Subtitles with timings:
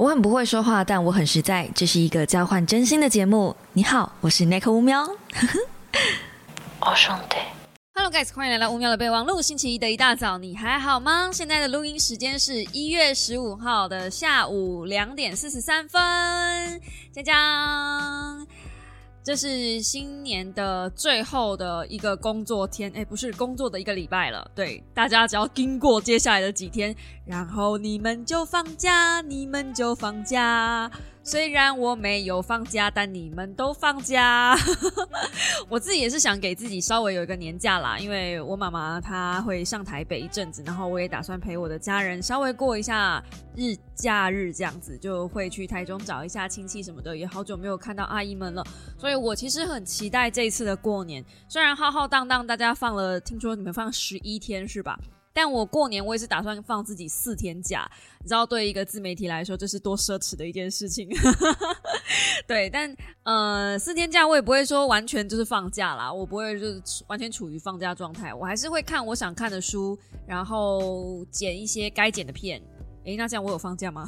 [0.00, 1.68] 我很不会说话，但我很实在。
[1.74, 3.54] 这是一个交换真心的节目。
[3.74, 5.06] 你好，我是 Nick 乌喵。
[6.80, 7.36] 我 兄弟
[7.92, 9.42] ，Hello guys，欢迎来到乌喵的备忘录。
[9.42, 11.28] 星期一的一大早，你还好吗？
[11.30, 16.00] 现在的录音时间是一月十五号的下午两点四十三分。
[17.12, 18.46] 江江。
[19.22, 24.50] 这是新年的最后的一个工作天，哎，不是工作的一个礼拜了。
[24.54, 26.96] 对，大家只要经过接下来的几天，
[27.30, 30.90] 然后你们就放假，你们就放假。
[31.22, 34.56] 虽然我没有放假，但你们都放假。
[35.70, 43.22] 我自己也是想给自己稍微有一个年假啦，因为我妈妈她会上台北一阵子，然后我也打算陪我的家人稍微过一下
[43.54, 47.16] 日假日，这样子就会去台中找一下亲戚什么的。
[47.16, 48.66] 也好久没有看到阿姨们了，
[48.98, 51.24] 所以我其实很期待这一次的过年。
[51.48, 54.98] 虽然浩浩荡荡，大家放了，听说你们放十一天是吧？
[55.32, 57.88] 但我过年我也是打算放自己四天假，
[58.20, 61.08] 你知道，对一个自媒体来说，这是多奢侈的一件事情。
[62.48, 69.96] 对，但呃，四天假我也不会说完全就是放假啦，我不会就是完全处于放假状态，我还是会看我想看的书，
[70.26, 72.60] 然后剪一些该剪的片。
[73.04, 74.06] 诶，那这样我有放假吗？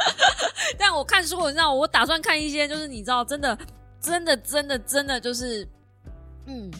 [0.78, 3.56] 但我看书，你知道，我打算看一些，就是你知道，真的，
[4.00, 5.68] 真的，真的，真的，就是，
[6.46, 6.70] 嗯。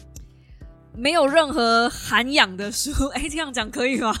[0.97, 4.11] 没有任何涵养的书， 哎，这样讲可以吗？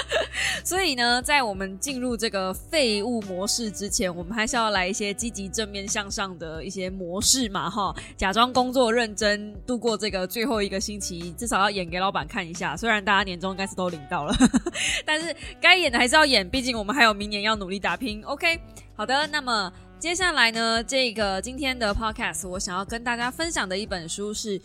[0.64, 12.74] 所以呢，在我们进入这个废物模式之前，我们还是要来一些积极正面向上的一些模式嘛，哈，假装工作认真度过这个最后一个星期，至少要演给老板看一下。
[12.74, 14.34] 虽然大家年终应该是都领到了，
[15.04, 18.24] 但是该演的还是要演，毕竟我们还有明年要努力打拼。
[18.24, 18.58] OK，
[18.96, 24.58] 好的，那么接下来呢，这个今天的 Podcast 我想要跟大家分享的一本书是。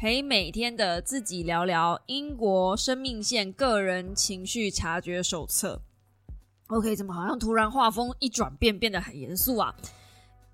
[0.00, 5.78] 陪每天的自己聊聊英国生命线个人情绪察觉手册。
[6.68, 9.76] OK，怎么好像突然画风一转变，变得很严肃啊？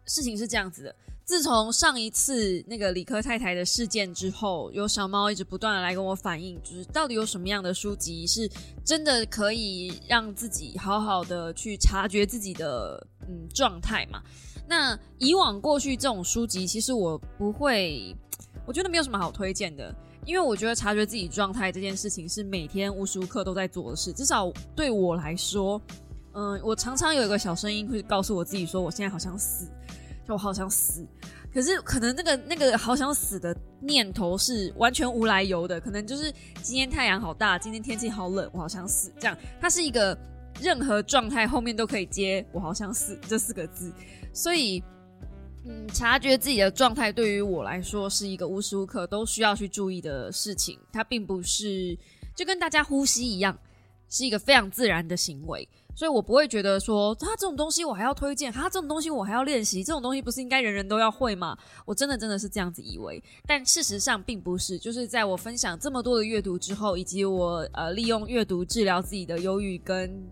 [0.04, 8.50] 事情是这样子的，自从上一次那个理科太太的事件之后，有小猫一直不断的来跟我反映，就是到底有什么样的书籍是
[8.84, 14.20] 真的可以让自己好好的去察觉自己的嗯状态嘛？
[14.68, 18.12] 那以往过去这种书籍，其实我不会。
[18.66, 19.94] 我觉得没有什么好推荐的，
[20.24, 24.12] 因为我觉得察觉自己状态这件事情是每天无时无刻都在做的事。
[24.12, 25.80] 至少对我来说，
[26.34, 29.66] 嗯，我常常有一个小声音会告诉我自己说，我现在好想死，
[30.26, 31.06] 就我好想死。
[31.54, 39.12] 可是可能那个那个好想死的念头是完全无来由的，可能就是今天太阳好大，今天天气好冷，我好想死。
[39.18, 40.18] 这样，它是一个
[40.60, 43.92] 任何状态后面都可以接“我好想死”这四个字，
[44.34, 44.82] 所以。
[45.68, 50.78] 嗯，察觉自己的状态对于我来说是一个无时无刻都需要去注意的事情。
[50.92, 51.98] 它并不是
[52.36, 53.58] 就跟大家呼吸一样，
[54.08, 55.68] 是一个非常自然的行为。
[55.96, 61.56] 所以我不会觉得说，他这种东西我还要推荐，他这种东西我还要练习，这种东西不是应该人人都要会吗？
[61.84, 64.78] 我真的真的是这样子以为，但事实上并不是。
[64.78, 70.30] 就是在我分享这么多的阅读之后，以及我呃利用阅读治疗自己的忧郁跟。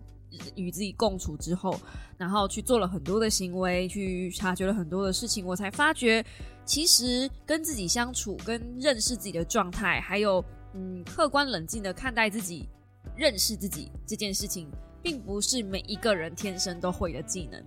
[0.55, 1.79] 与自己共处之后，
[2.17, 6.25] 然后去做了很多的行为，去察觉了很多的事情，我才发觉，
[6.65, 12.67] 其实跟自己相处、跟认识自己的状态，还有嗯，客观冷静的看待自己、
[13.15, 14.69] 认识自己这件事情，
[15.01, 17.63] 并不是每一个人天生都会的技能。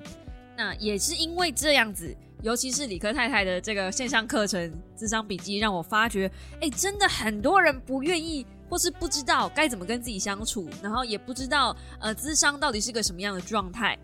[0.56, 4.60] 那也是因为这样子，尤其是理科太太的这个线上课程
[4.96, 6.30] 《智商笔记》，让我发觉，
[6.60, 8.44] 哎，真的很多人不愿意。
[8.68, 13.98] 或是不知道该怎么跟自己相处，然后也不知道呃，智商到底是个什么样的状态。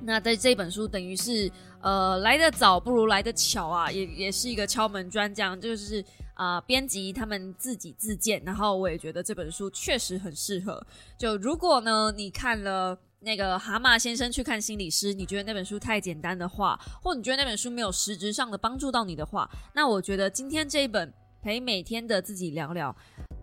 [0.00, 1.50] 那在这本书等于是
[1.80, 6.04] 呃来的早不如来的巧啊，也也是一个敲门砖，这样就是
[6.34, 10.84] 啊编辑他们自己自荐，然后我也觉得这本书确实很适合。
[11.18, 21.12] 就如果呢你看了那个蛤蟆先生去看心理师，你觉得那本书太简单的话，或你觉得那本书没有实质上的帮助到你的话，那我觉得今天这一本
[21.42, 22.94] 陪每天的自己聊聊。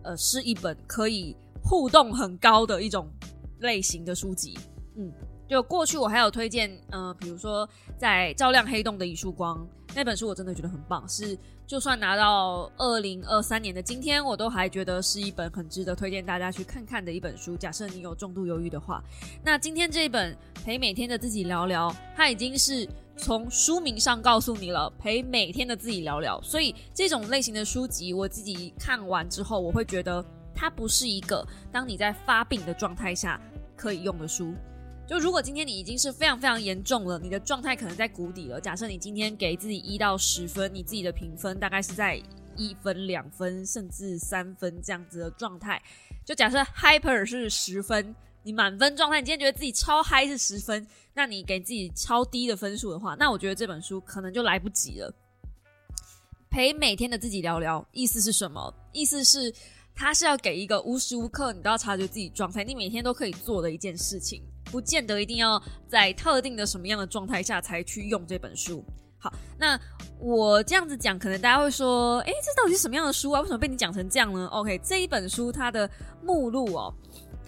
[0.02, 3.06] 呃，是一本可以互动很高的一种
[3.58, 4.58] 类型的书籍。
[4.96, 5.12] 嗯，
[5.46, 7.68] 就过去我还有推荐，呃，比如说
[7.98, 11.06] 在照亮黑洞的一束光那本书，我真的觉得很棒。
[11.06, 17.54] 是就算拿到二零二三年的今天，我都还觉得是一本很值得推荐大家去看看的一本书。
[17.54, 19.04] 假设你有重度忧郁的话，
[19.44, 22.88] 那今天这一本陪每天的自己聊聊，它已经是。
[23.20, 26.40] 从书名上告诉你了，陪每天的自己聊聊。
[26.42, 30.24] 所以这种类型的书籍，我自己看完之后，我会觉得
[30.54, 33.40] 它不是一个当你在发病的状态下
[33.76, 34.54] 可以用的书。
[35.06, 38.60] 就如果今天你已经是非常非常严重了，你的状态可能在谷底了。
[38.60, 42.20] 假设你今天给自己一到十分，你自己的评分大概是在
[42.56, 45.80] 一分、两分甚至三分这样子的状态。
[46.24, 48.14] 就假设 hyper 是十分。
[48.42, 55.12] 你满分状态，你今天觉得自己超嗨是十分，那你给自己超低的分数的话，那我觉得这本书可能就来不及了。
[56.50, 58.74] 陪每天的自己聊聊，意思是什么？
[58.92, 59.52] 意思是
[59.94, 68.84] 他是要给一个无时无刻你都要察觉自己状态，你每天都可以做的一件事情，不见得一定要在特定的什么样的状态下才去用这本书。
[69.18, 69.78] 好，那
[70.18, 73.40] 我这样子讲，可能大家会说，诶，这到底是什么样的书啊？
[73.42, 75.88] 为什么被你讲成这样呢？OK，这一本书它的
[76.24, 76.92] 目录哦，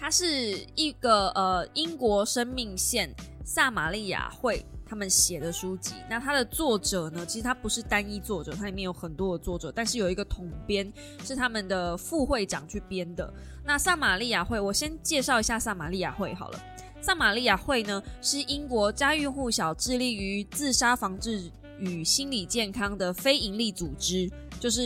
[0.03, 3.09] 它是一个呃英国生命线
[3.45, 5.95] 撒玛利亚会他们写的书籍。
[6.11, 10.93] 那它的作者呢，其实它不是单一作者，它里面有很多的作者，但是有一个统编
[11.25, 13.33] 是他们的副会长去编的。
[13.65, 16.61] 那撒玛利亚会，我先介绍一下撒玛利亚会好了。
[17.01, 21.49] 撒玛利亚会呢，是英国家喻户晓、致力于自杀防治。
[21.79, 24.83] 与心理健康的非营利组织，就是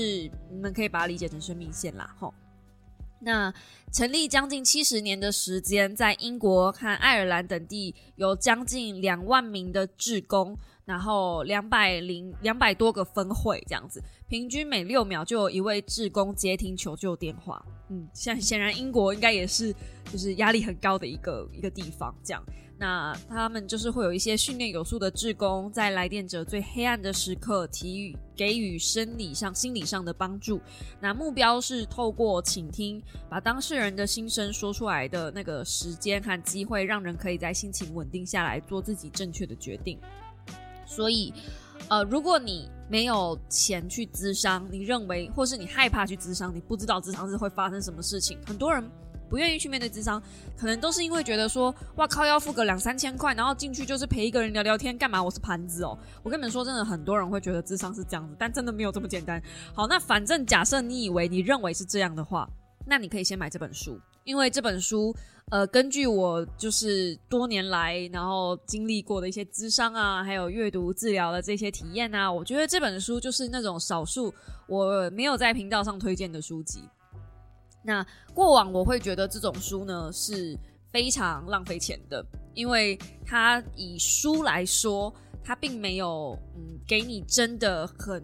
[0.51, 2.33] 你们可以把它理解成生命线啦，吼。
[3.21, 3.53] 那
[3.93, 17.65] 成立将近七十年的时间，在英国和爱尔兰等地有将近两万名的志工，然后两百零两百多个分会这样子，平均每六秒就有一位志工接听求救电话。
[17.89, 19.75] 嗯，现显然英国应该也是
[20.12, 22.45] 就是压力很高的一个一个地方，这样。
[22.78, 30.61] 那他们就是会有一些训练有素的志工，在来电者最黑暗的时刻，给予给予生理上、心理上的帮助。
[31.00, 39.99] 那目标是透过倾听，把当事人的心声说出来的那个时间和机会，让人可以在心情稳定下来，做自己正确的决定。
[40.84, 41.32] 所以，
[41.88, 48.84] 呃，如果你没有钱去咨商，你认为，或是你害怕去咨商，你不知道咨商是会发生什么事情，很多人。
[49.28, 50.23] 不愿意去面对智商，
[50.56, 55.23] 可能都是因为觉得说，哇靠，要付个两三千块，然后进去就是陪一个人聊聊天，干嘛？
[55.23, 55.99] 我是盘子哦。
[56.23, 59.43] 我跟你们说，真的很多人会觉得智商是这样子，但真的没有这么简单。
[59.75, 62.49] 好，那反正假设你以为你认为是这样的话，
[62.87, 65.14] 那你可以先买这本书，因为这本书，
[65.50, 74.32] 呃，根据我就是多年来然后经历过的一些智商啊，还有阅读治疗的这些体验啊，我觉得这本书就是那种少数
[74.69, 76.88] 我没有在频道上推荐的书籍。
[77.87, 78.05] 那
[78.35, 80.59] 过往我会觉得这种书呢是
[80.91, 88.21] 非常浪费钱的，因为它以书来说，它并没有嗯给你真的很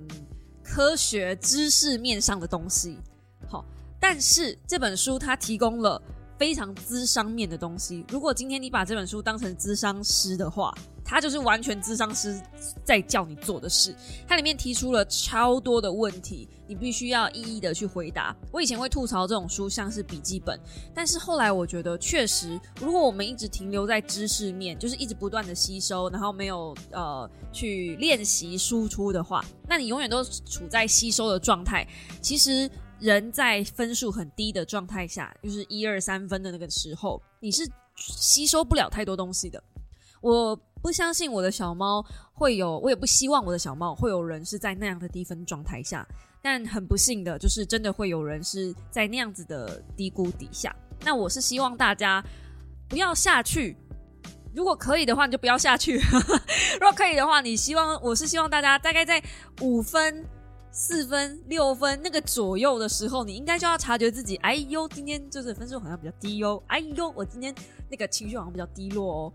[0.64, 2.98] 科学知识面上的东西。
[3.48, 3.64] 好，
[4.00, 6.02] 但是这本书它提供了
[6.36, 8.04] 非常资商面的东西。
[8.08, 10.74] 如果今天你把这本书当成资商师的话，
[11.04, 12.40] 它就是完全智商师
[12.84, 13.94] 在叫你做的事，
[14.26, 18.34] 它里面提出了超多的问题，你必须要一一的去回答。
[18.50, 20.58] 我以前会吐槽这种书像是笔记本，
[20.94, 31.86] 但是后来我觉得确实，如果我们一直停留在知识面，就是一直不断的吸收，然后没有呃去练习输出的话，那你永远都处在吸收的状态。
[32.22, 39.62] 其实人在分数很低的状态下，就是一二三分的那个时候，你是吸收不了太多东西的。
[40.22, 46.06] 我不相信我的小猫会有，我也不希望我的小猫会有人是在那样的低分状态下。
[46.44, 50.74] 但很不幸的就是，真的会有人是在那样子的低谷底下。
[51.04, 52.22] 那我是希望大家
[52.88, 53.76] 不要下去，
[54.52, 56.00] 如果可以的话，你就不要下去。
[56.74, 59.22] 如果可以的话，你希望我是希望大家大概在
[59.60, 60.26] 五分、
[60.72, 67.54] 四分、六分那个左右的时候，你应该就要察觉自己，哎呦，今天就是分数好像比较低哟，哎呦，我今天
[67.88, 69.32] 那个情绪好像比较低落哦。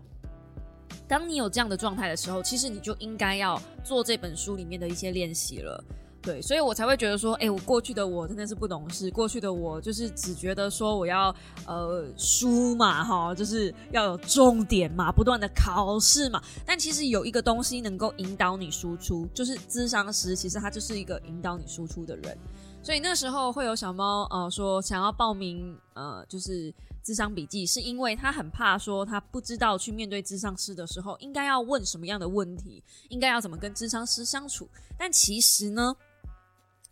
[1.06, 5.82] 当你有这样的状态的时候，其实你就应该要做这本书里面的一些练习了，
[6.20, 11.34] 对，所以我才会觉得说，哎，我过去的我真的是不懂事，过去的我就是只觉得说我要
[11.66, 22.36] 呃书嘛，哈，就是要有重点嘛，不断的考试嘛，但其实有一个东西能够引导你输出，就是智商师，其实他就是一个引导你输出的人，
[22.82, 26.74] 所以那时候会有小猫呃说想要报名呃就是。
[27.08, 34.68] 智商笔记是因为他很怕说他不知道去面对智商师的时候应该要问什么样的问题，应该要怎么跟智商师相处。
[34.98, 35.96] 但其实呢，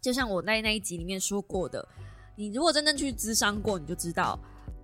[0.00, 1.86] 就像我在那一集里面说过的，
[2.34, 4.40] 你如果真正去智商过，你就知道，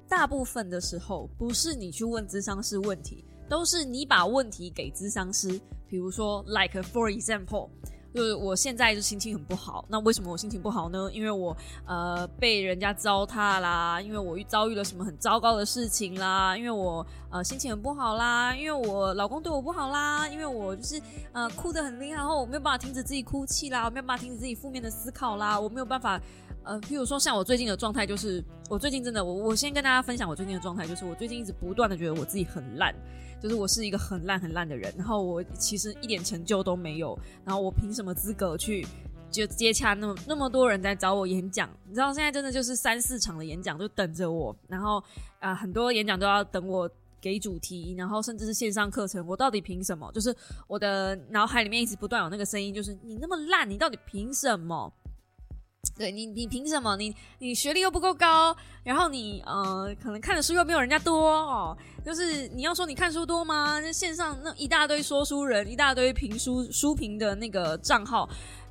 [0.07, 5.59] 大部分的时候不是你去问智商师问题，都是你把问题给智商师。
[5.89, 7.71] 比如说，like for example。
[8.15, 11.11] 就是我现在就心情很不好，那为什么我心情不好呢？
[11.13, 21.01] 因为我呃被人家糟蹋啦，因为我遇遭遇了什么很糟糕的事情啦，因为我呃心情很不好啦，因为我老公对我不好啦，因为我就是
[21.33, 26.21] 呃哭得很厉害，然后我没有办法停止自己哭泣啦，我没有办法停止自己负面的思考啦，我没有办法
[26.65, 32.95] 呃，譬如说像我最近的状态，就是我最近真的我我先跟大家分享我最近的状态，就是我最近一直不断的觉得我自己很烂。
[33.41, 38.87] 就是我是一个很烂很烂的人，然后我其实一点成就都没有，然后我凭什么资格去
[39.33, 45.03] 就接洽那么那么多人在找我演讲，你知道现在真的就是三四场的演讲就等着我，然后
[45.41, 46.89] 啊很多演讲都要等我
[47.21, 50.09] 给主题，然后甚至是线上课程，我到底凭什么？
[50.13, 50.33] 就是
[50.69, 54.93] 我的脑海里面一直不断有那个声音，就是你那么烂，你到底凭什么？
[56.03, 56.97] 对你，你凭什么？
[56.97, 61.79] 你你学历又不够高，然后你呃，可能看的书又没有人家多哦。
[62.05, 63.79] 就是你要说你看书多吗？
[63.79, 68.29] 那线上那一大堆说书人，一大堆评书书评的那个账号，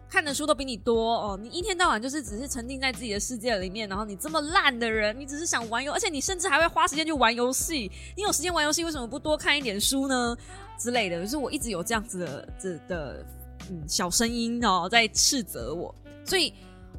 [0.09, 1.39] 看的书都比你多哦。
[1.41, 7.89] 你一天到晚就是只是沉浸在自己的世界里面，然后你这么烂的人，你只是想玩游，而且你甚至还会花时间去玩游戏。
[8.17, 10.35] 你有时间玩游戏，为什么不多看一点书呢？
[10.77, 13.25] 之类的，就是我一直有这样子的这的
[13.69, 15.95] 嗯小声音哦，在斥责我，
[16.25, 16.53] 所以。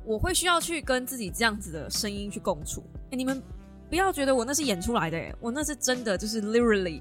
[0.05, 2.83] 我会需要去跟自己这样子的声音去共处。
[3.11, 3.43] 哎，你们
[3.89, 7.01] 不要觉得我那是演出来的，哎，我那是真的，就是 literally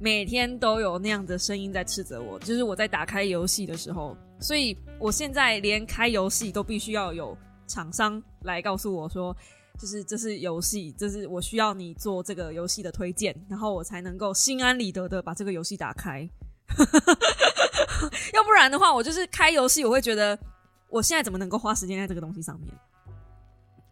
[0.00, 2.38] 每天都有那样的声音在斥责我。
[2.38, 7.36] 就是我在打开游戏的时候，所以我现在连开游戏都必须要有
[7.66, 9.36] 厂商来告诉我说，
[9.78, 16.28] 就是这是游戏，这是我需要你做这个游戏的推荐，然后我才能够心安理得的把这个游戏打开。
[18.32, 20.38] 要不然的话，我就是开游戏，我会觉得。
[20.88, 22.72] 我现在怎么能够花时间在这个东西上面？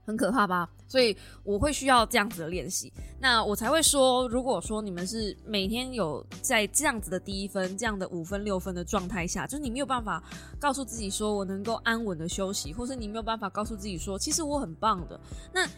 [0.07, 0.71] 很可怕吧？
[0.87, 10.23] 所以我会需要这样子的练习，那我才会说，如果说你们是每天有在这样子的低分、这样的五分、六分的状态下，就是你没有办法
[10.61, 15.21] 告诉自己说我能够安稳的休息，或是你没有办法告诉自己说其实我很棒的。
[15.53, 15.69] 那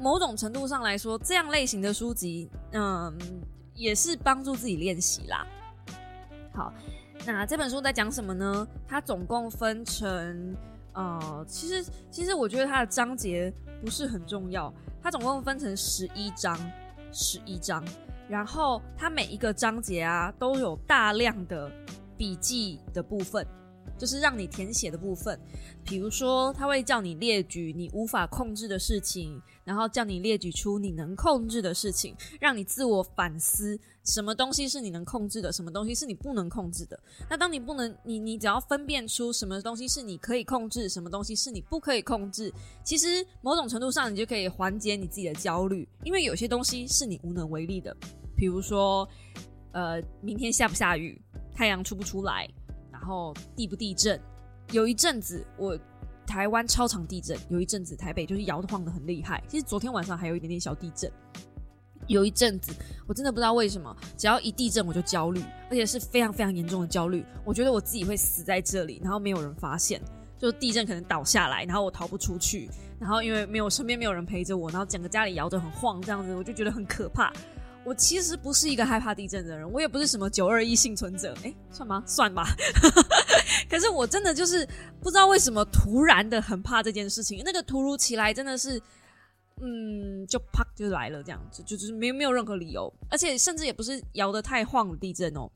[0.00, 3.16] 某种程度上来说，这样类型的书籍，嗯，
[3.76, 5.46] 也是帮助自己练习啦。
[6.52, 6.72] 好。
[7.24, 8.66] 那这本书在讲什么呢？
[8.86, 10.56] 它总共分成，
[10.92, 14.72] 呃，其实其实我觉得它的章节不是很重要。
[15.00, 16.58] 它总共分成十一章，
[17.12, 17.84] 十一章，
[18.28, 21.70] 然后它每一个章节啊都有大量的
[22.16, 23.46] 笔记的部分。
[24.02, 25.38] 就是让你填写的部分，
[25.84, 36.98] 比如说他会叫你列举你无法控制的事情，然后叫你列举出你能控制的事情，让你自我反思，什么东西是你能控制的，什么东西是你不能控制的。
[37.30, 47.96] 那当你不能，你你只要分辨出什么东西是你可以控制，什么东西是你不可以控制，其实某种程度上你就可以缓解你自己的焦虑，因为有些东西是你无能为力的，
[48.36, 49.08] 比如说，
[49.70, 51.22] 呃，明天下不下雨，
[51.54, 52.50] 太阳出不出来。
[53.02, 54.18] 然后地不地震，
[54.70, 55.76] 有一阵子我
[56.24, 59.42] 台湾超常地震，有一阵子台北就是摇晃的很厉害。
[59.48, 61.10] 其实昨天晚上还有一点点小地震，
[62.06, 62.72] 有一阵子
[63.08, 67.26] 我真的不知道为什么，只要一地震我就焦虑，而且是非常非常严重的焦虑。
[67.44, 70.00] 我觉得我自己会死在这里，然后没有人发现，
[70.38, 77.32] 就是地震可能倒下来，然后我逃不出去，然后因为没有身边没有人陪着我，然后整个家里摇得很晃，这样子我就觉得很可怕。
[77.84, 82.02] 我其实不是一个害怕地震的人，我也不是什么九二一幸存者，哎，算吗？
[82.06, 82.44] 算吧。
[83.68, 84.66] 可是我真的就是
[85.00, 88.80] 不知道为什么突然的很怕这件事情，那个突如其来真的是，
[89.60, 95.50] 嗯，就啪就来了这样子，就就是没有没有任何理由，而且甚至也不是摇得太晃的地震哦。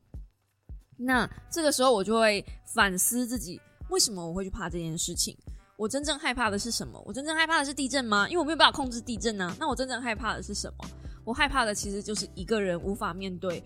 [0.97, 2.43] 那这个时候我就会
[2.73, 5.37] 反思自己，为什么我会去怕这件事情？
[5.77, 7.01] 我真正害怕的是什么？
[7.05, 8.27] 我真正害怕的是地震吗？
[8.27, 9.55] 因为我没有办法控制地震呢。
[9.59, 10.89] 那我真正害怕的是什么？
[11.27, 13.61] 我害怕的其实就是一个人无法面对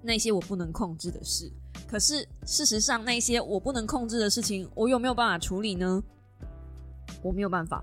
[0.00, 1.50] 那些我不能控制的事。
[1.88, 6.00] 可是事实上，那些我不能控制的事情，我有没有办法处理呢？
[7.24, 7.82] 我没有办法。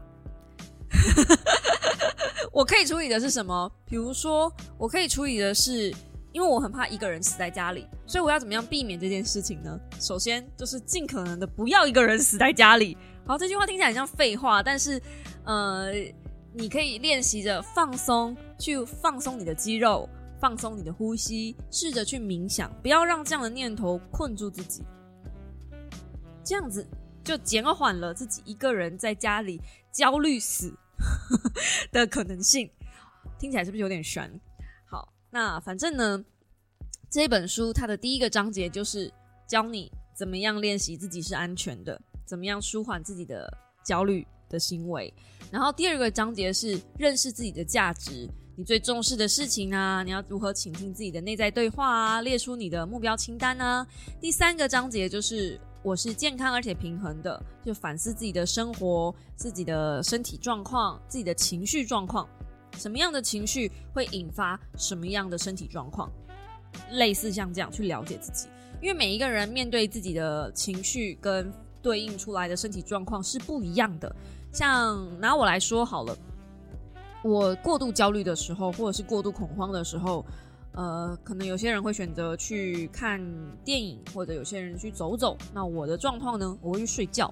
[2.53, 3.69] 我可以处理的是什么？
[3.85, 5.93] 比如说，我可以处理的是，
[6.31, 9.77] 因为我很怕一个人死在家里，所以我要怎么样避免这件事情呢？
[9.99, 12.97] 首先就是尽可能的不要一个人死在家里。
[13.27, 15.01] 好，这句话听起来很像废话，但是
[15.43, 15.91] 呃。
[16.55, 20.07] 你可以练习着放松，去放松你的肌肉，
[20.39, 24.83] 放松你的呼吸，试着去冥想，不要让这样的念头困住自己。
[26.43, 26.87] 这样子
[27.23, 29.59] 就减缓了自己一个人在家里
[29.91, 30.71] 焦虑死
[31.91, 32.69] 的可能性。
[33.39, 34.39] 听起来是不是有点悬？
[34.85, 36.23] 好，那反正呢，
[37.09, 39.11] 这本书它的第一个章节就是
[39.47, 43.51] 教你怎么样练习自己是安全的，怎么样舒缓自己的
[43.83, 44.27] 焦虑。
[44.49, 45.11] 的行为，
[45.53, 53.85] 然后第二个章节是认识自己的价值，你最重视的事情啊，你要如何倾听自己的内在对话啊，列出你的目标清单啊。
[54.19, 62.27] 第三个章节就是我是健康而且平衡的，就反思自己的生活、自己的身体状况、自己的情绪状况，
[62.79, 66.11] 什么样的情绪会引发什么样的身体状况，
[66.93, 68.47] 类似像这样去了解自己，
[68.81, 71.53] 因为每一个人面对自己的情绪跟
[71.83, 74.15] 对应出来的身体状况是不一样的。
[74.51, 76.17] 像拿我来说好了，
[77.23, 80.25] 我过度焦虑的时候，或者是过度恐慌的时候，
[80.71, 83.21] 呃，可能有些人会选择去看
[83.65, 85.37] 电影，或者有些人去走走。
[85.53, 87.31] 那我的状况呢，我会去睡觉。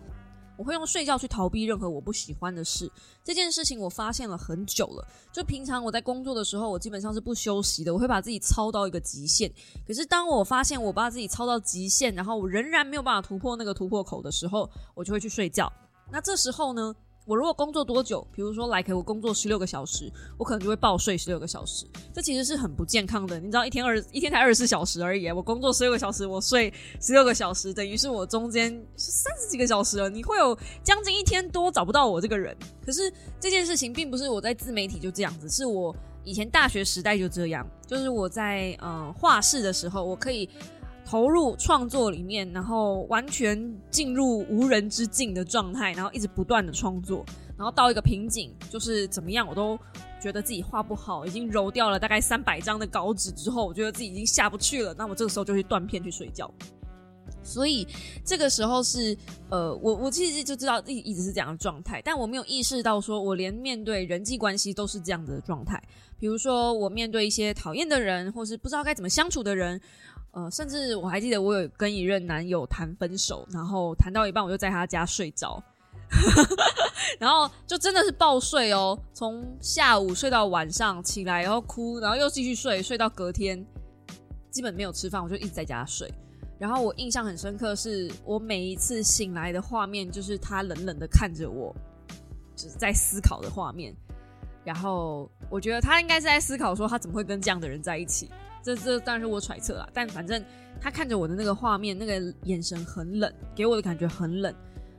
[0.58, 2.92] 我会用睡觉去逃避任何我不喜欢的事。
[3.24, 5.08] 这件事情我发现了很久了。
[5.32, 9.52] 就平常我在工作的时候，我基本上是不休息的，我会把自己操到一个极限。
[9.88, 15.72] 可是当我发现我把自己操到极限，然后我仍然没有办法突破那个突破口的时候，我就会去睡觉。
[16.12, 16.96] 那这时候呢？
[17.32, 21.86] 我如果工作多久，比如说来，我工作十六个小时，我可能就会暴睡十六个小时。
[22.14, 23.40] 这其实是很不健康的。
[23.40, 30.10] 你知道，一天二一天才二十四小时而已，我工作十六个小时，我睡十六个小时，等于是我中间三十几个小时了。
[30.10, 32.54] 你会有将近一天多找不到我这个人。
[32.86, 33.10] 可是
[33.40, 35.96] 这件事情并不是我在自媒体就这样子，是我
[36.26, 37.66] 以前大学时代就这样。
[37.88, 40.50] 就是我在呃画室的时候，我可以。
[41.12, 47.26] 投入创作里面，然后完全进入无人之境的状态，然后一直不断的创作，
[47.58, 49.78] 然后到一个瓶颈，就是怎么样我都
[50.22, 56.50] 觉得自己画不好，已经揉掉了大概三百张的稿纸之后，我觉得自己已经下不去了，那我这个时候就去断片去睡觉。
[57.44, 57.86] 所以
[58.24, 59.18] 这个时候是
[59.50, 65.82] 呃，我我其实就知道一一直是这样的状态，但我没有意识到说我连面对人际关系都是这样的状态，
[66.20, 69.82] 比如说我面对一些讨厌的人，或是不知道该怎么相处的人。
[70.32, 75.62] 呃，甚至我还记得我有跟一任男友谈分手，然后谈到一半我就在他家睡着，
[77.20, 83.66] 然后就真的是暴睡哦，从下午睡到晚上起来，然后哭，然后又继续睡，睡到隔天，
[84.50, 86.10] 基本没有吃饭，我就一直在家睡。
[86.58, 91.76] 然后我印象很深刻，是我每一次醒来的画面，就是他冷冷的看着我，
[92.56, 93.94] 就是在思考的画面。
[94.64, 98.30] 然后我觉得他应该是在思考说，他怎么会跟这样的人在一起。
[98.64, 100.44] 这这当然是我揣测啦，但反正
[100.80, 104.54] 他看着我的那个画面，那个眼神很冷，给我的感觉很冷。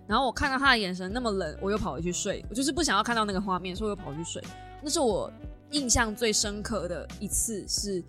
[0.07, 2.45] 然后我看到他的眼神那么冷，我又跑回去睡。
[2.51, 4.43] 我就是不想要看到那个画面，所以我又跑回去睡。
[4.83, 5.33] 那是我
[5.71, 8.03] 印象最深刻的一次，是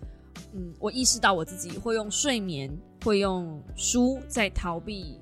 [0.52, 2.70] 嗯，我意识到我自己会用睡眠，
[3.04, 5.18] 会用书在逃避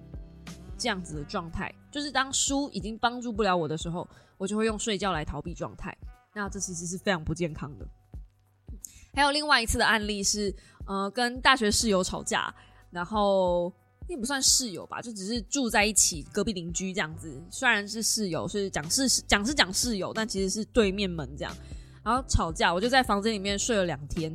[0.78, 1.72] 这样子的状态。
[1.90, 4.08] 就是当书已经帮助不了我的时候，
[4.38, 5.96] 我就会用睡觉来逃避状态。
[6.34, 7.86] 那这其实是非常不健康的。
[9.14, 10.54] 还有另外一次的案例是，
[10.87, 12.52] 呃，跟大学室友吵架，
[12.90, 13.71] 然后
[14.07, 17.30] 并不算室友吧，就只是住在一起，隔壁邻居这样子。
[17.50, 21.54] 虽然是室友，是讲是讲是讲室友，但其实是对面门这样。
[22.02, 24.32] 然后吵架，我就在房间里面睡了两天，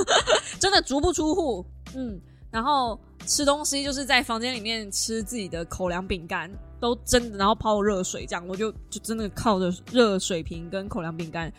[0.58, 1.64] 真的足不出户。
[1.94, 2.18] 嗯，
[2.50, 11.52] 然后吃东西就是在房间里面吃自己的口粮饼干，都真的，然后泡热水这样，我就就真的靠着热水瓶跟口粮饼干。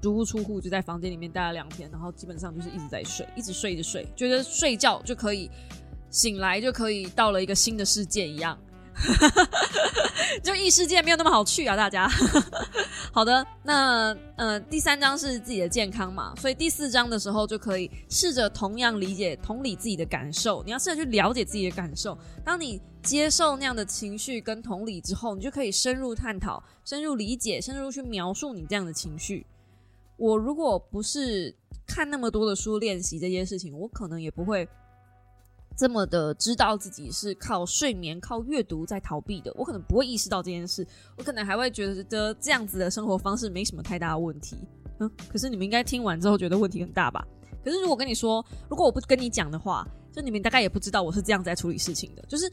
[0.00, 5.50] 足不出户就在房间里面待了两天，然后基本上就是一直在睡，一直睡，一直睡，觉得睡觉就可以
[6.10, 8.58] 醒来，就可以到了一个新的世界一样。
[10.42, 12.08] 就异世界没有那么好去啊，大家。
[13.12, 20.62] 好的，那呃第三章是自己的健康嘛，所以第四章的时候就可以试着同样理解、同理自己的感受。
[20.64, 22.16] 你要试着去了解自己的感受。
[22.44, 29.46] 当你接受那样的情绪跟同理之后，你就可以深入探讨、深入理解、深入去描述你这样的情绪。
[30.20, 31.52] 我如果不是
[31.86, 34.68] 看那么多的书练习这件事情，我可能也不会
[35.74, 39.50] 这么的知道自己是靠睡眠、靠阅读在逃避的。
[39.56, 44.58] 我可能不会意识到这件事，我可能还会觉得这样子的生活方式没什么太大的问题。
[44.98, 47.26] 嗯，可是你们应该听完之后觉得问题很大吧？
[47.64, 52.50] 可是如果跟你说，如果我不跟你讲的话，就你们大概也不知道我是这样在处理事情的，就是。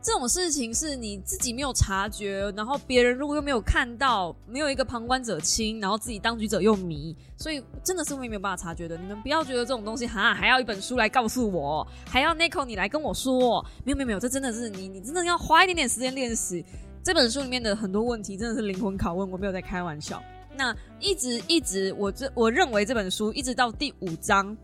[0.00, 8.96] 这种事情是你自己没有察觉，然后别人如果又没有看到，没有一个旁观者清，然后自己当局者又迷，所以真的是会没有办法察觉的。
[8.96, 16.64] 你们不要觉得这种东西哈，还要一本书来告诉我，还要 Nico 你来跟我说，没有没有没有，这真的是你你真的要花一点点时间练习。
[17.02, 20.22] 这本书里面的很多问题真的是灵魂拷问，我没有在开玩笑。
[20.56, 24.56] 那一直一直，我这我认为这本书一直到第五章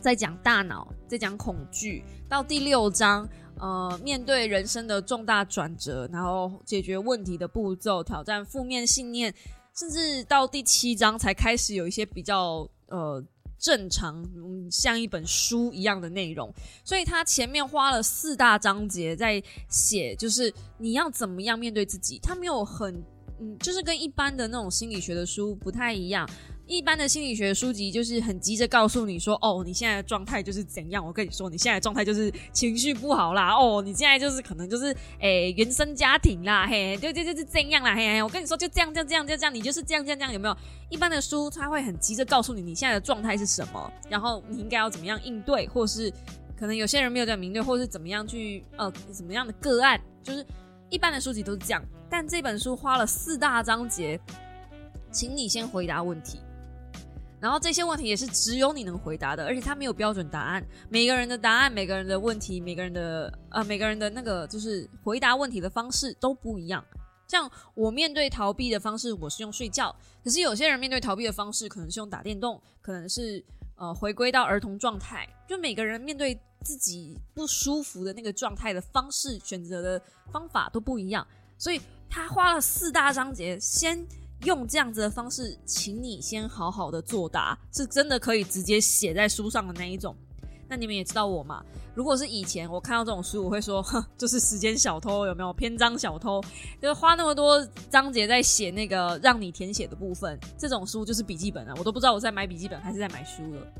[0.00, 3.28] 在讲大脑，在讲恐惧，到第六章。
[3.60, 9.34] 呃，面对人生的重大转折，然后解决问题的步骤，挑战负面信念，
[9.74, 13.22] 甚至到第七章才开始有一些比较呃
[13.58, 14.24] 正常，
[14.70, 16.52] 像一本书一样的内容。
[16.84, 22.18] 所以他前面花了四大章节在写，就是你要怎么样面对自己。
[22.22, 22.94] 他没有很
[23.40, 26.28] 嗯，就是跟一般的那种心理学的书不太一样。
[26.68, 31.04] 一般的心理学书籍就是很急着告诉你说，哦，你现在的状态就是怎样。
[31.04, 33.56] 我跟你说，你现在的状态就是情绪不好啦。
[33.56, 40.56] 哦，你现在就是可能就是诶原生家庭啦，嘿，就就就是这样啦，嘿，我跟你说就这样，就这样，就这样，你就是这样，这样，这样，有没有？
[40.90, 46.12] 一般的书他会很急着告诉你你现在的状态是什么，然后你应该要怎么样应对，或是
[46.58, 50.44] 可能有些人没有这样明对，或是怎么样去呃怎么样的个案，就是
[50.90, 51.82] 一般的书籍都是这样。
[52.10, 54.20] 但这本书花了四大章节，
[55.10, 56.38] 请你先回答问题。
[57.40, 60.64] 然后这些问题也是只有你能回答的，而且它没有标准答案。
[60.88, 66.84] 每个人的答案、每个人的问题、每个人的呃、每个人的那个就是回答问题的方式都不一样。
[67.28, 73.44] 像我面对逃避的方式，我是用睡觉；可是有些人面对逃避的方式，可能是用打电动，可能是
[73.76, 75.28] 呃回归到儿童状态。
[75.46, 81.26] 就每个人面对自己不舒服的那个状态的方式，选择的方法都不一样。
[81.58, 84.06] 所以他花了四大章节，先
[84.44, 90.16] 用这样子的方式，请你先好好的作答，是真的可以直接写在书上的那一种。
[90.70, 91.64] 那你们也知道我嘛？
[91.94, 96.42] 如果是以前我看到这种书，我会说，哼，就是时间小偷，有没有篇章小偷？
[96.80, 103.72] 就是花那么多章节在写那个让你填写的部分，这种书就是笔记本啊，我都不知道我在买笔记本还是在买书了。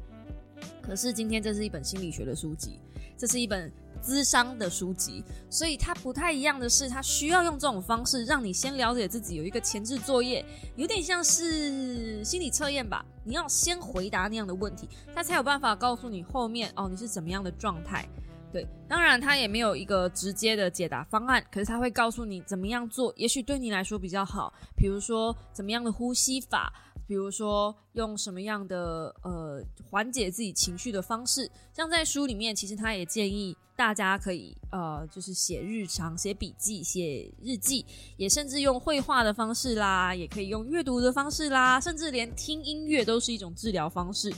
[0.82, 2.80] 可是今天这是一本心理学的书籍，
[3.16, 3.72] 这是一本。
[4.00, 10.42] 资商的书籍，所以它不太一样的是，它需要用这种方式让你先了解自己，有一个前置作业，
[10.76, 13.04] 有点像是心理测验吧。
[13.24, 18.08] 你要先回答那样的问题，它才有办法告诉你后面哦你是怎么样的状态。
[18.52, 24.54] 对，当然它也没有一个直接的解答方案，可是它会告诉你怎么样做，也许对你来说比较好。
[24.76, 26.72] 比如说怎么样的呼吸法。
[27.08, 37.86] 比如说用什么样的呃缓解自己情绪的方式，像在书里面，其实他也建议大家可以呃就是写日常、写笔记、写日记，
[38.18, 44.30] 也甚至用绘画的方式啦，也可以用阅读的方式啦，甚至连听音乐都是一种治疗方式。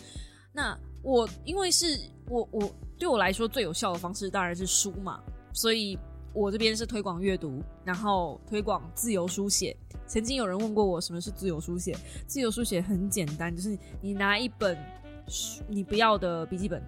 [0.53, 5.21] 那我因为是我我对我来说最有效的方式当然是书嘛，
[5.53, 5.99] 所以。
[6.33, 9.77] 我这边是推广阅读，然后推广自由书写。
[10.07, 11.97] 曾经有人问过我什么是自由书写？
[12.27, 14.77] 自由书写很简单，就是你拿一本
[15.69, 16.83] 你不要的笔记本、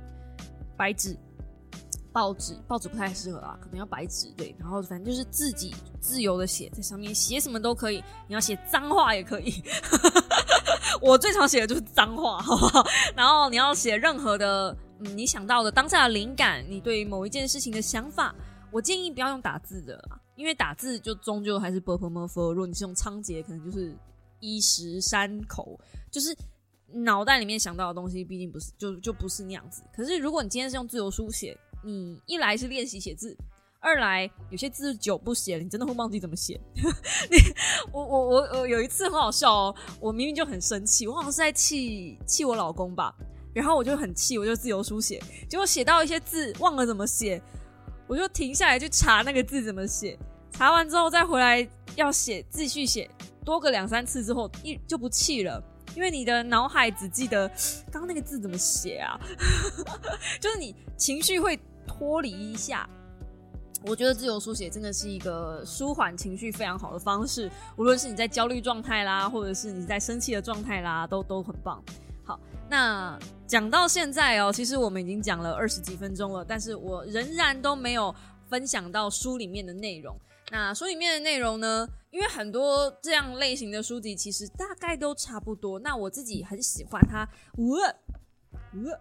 [0.77, 1.17] 白纸、
[2.13, 4.55] 报纸，报纸不太适合啊，可能要白纸对。
[4.59, 8.03] 然后反正就是自己自由的写在上面，写什么都可以。
[8.29, 9.63] 你要写脏话也可以，
[11.03, 12.85] 我最常写的就是脏话，好不好？
[13.17, 18.35] 然后你要写任何的，嗯，你想到的当下的灵感，你对某一件事情的想法。
[18.73, 23.95] 我建议不要用打字的啦，因为打字就终究还是 b u r p m u f 如果你是用仓颉，可能就是
[24.41, 25.79] 一时三口，
[26.11, 26.35] 就是
[26.91, 29.83] 脑袋里面想到的东西，毕竟不是就就不是那样子。
[29.95, 33.37] 可是如果你今天是用自由书写，你一来是练习写字，
[33.79, 36.59] 二来有些字久不写，你真的会忘记怎么写。
[36.75, 37.37] 你
[37.93, 43.15] 我我我我有一次很好笑哦，我明明就很生气，我好像是在气气我老公吧，
[43.53, 47.43] 然后我就很气，我就自由书写，结果写到一些字忘了怎么写。
[48.07, 50.19] 我就停下来去查那个字怎么写，
[50.51, 53.11] 查完之后再回来要写，继续写，
[53.45, 55.63] 多个两三次之后一就不气了，
[55.95, 57.49] 因为你的脑海只记得
[57.91, 59.19] 刚刚那个字怎么写啊，
[60.41, 62.89] 就是你情绪会脱离一下。
[63.85, 71.83] 我觉得自由书写真的是一个舒缓情绪非常好的方式，无论是你在焦虑状态啦，或者是你在生气的状态啦，都都很棒。
[72.25, 72.39] 好，
[72.71, 78.15] 那讲到现在哦，其实我们已经讲了二十几分钟了，但是我仍然都没有
[78.49, 80.17] 分享到书里面的内容。
[80.51, 81.89] 那书里面的内容呢？
[82.11, 85.79] 因为很多这样类型的书籍其实大概都差不多。
[85.79, 87.87] 那我自己很喜欢它，呃，
[88.73, 88.99] 呃，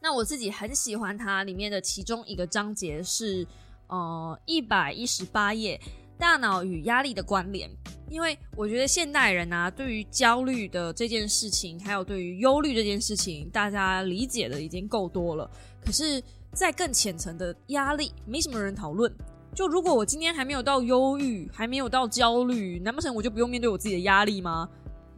[0.00, 3.44] 那我自己很喜欢它里面的其中一个章节是
[3.88, 5.80] 呃一百一十八页。
[6.18, 7.70] 大脑与压力的关联，
[8.10, 15.48] 因为我觉得现代人啊，对于焦虑的这件事情，还有对于忧虑这件事情，大家理解的已经够多了。
[15.84, 19.12] 可是，在更浅层的压力，没什么人讨论。
[19.54, 24.68] 就如果我今天还没有到忧郁，还没有到焦虑，难不成我就不用面对我自己的压力吗？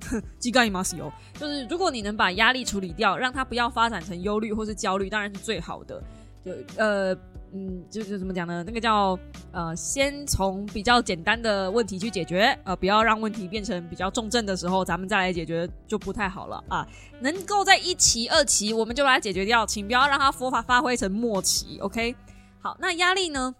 [0.38, 6.02] 鸡肝马西哦，就是如果你能把压力处理掉，让它不要发展成忧虑或是焦虑，当然是最好的。
[6.44, 7.16] 就呃。
[7.52, 8.62] 嗯，就是怎么讲呢？
[8.64, 9.18] 那个叫
[9.52, 16.86] 呃，先从比较简单的问题去解决，呃，不要让问题变成比较重症的时候，咱们再来解决就不太好了啊。
[17.20, 21.78] 能够在一期、二期，我们就把它解决掉，请不要让它佛法发挥成末期。
[21.80, 22.14] OK，
[22.60, 23.54] 好，那压力呢？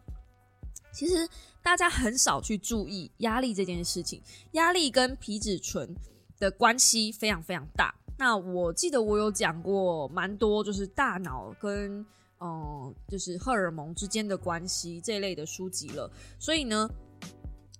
[0.93, 1.29] 其实
[1.63, 4.23] 大家很少去注意压力这件事情，
[4.53, 5.95] 压力跟皮质醇
[6.39, 7.95] 的关系非常非常大。
[8.19, 12.05] 那我记得我有讲过蛮多，就是大脑跟
[12.41, 16.89] 嗯，就是荷尔蒙之间的关系这一类的书籍了，所以呢，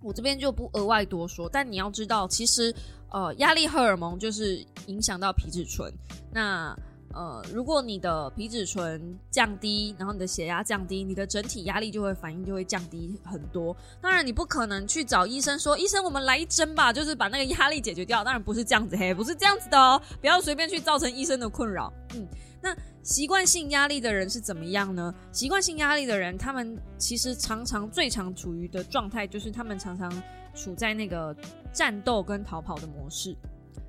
[0.01, 1.49] 我这边就不额外多说。
[1.49, 2.73] 但你要知道，其实
[3.09, 5.91] 呃，压力荷尔蒙就是影响到皮质醇。
[6.31, 6.77] 那
[7.13, 13.75] 呃，如果你的皮质醇降低，然后你的血压降低，你的整体压力就会反应就会降低很多。
[14.01, 21.91] 当然，你不可能去找医生说：“医生，我们来一针吧，就是把那个压力解决掉。”当然不是这样子，嘿，不是这样子的哦，不要随便去造成医生的困扰。
[22.15, 22.27] 嗯，
[22.61, 22.75] 那。
[23.03, 25.11] 习惯性压力的人是怎么样呢？
[25.31, 30.07] 习惯性压力的人，他们其实常常最常处于的状态，就是他们常常
[30.53, 31.35] 处在那个
[31.73, 33.35] 战斗跟逃跑的模式。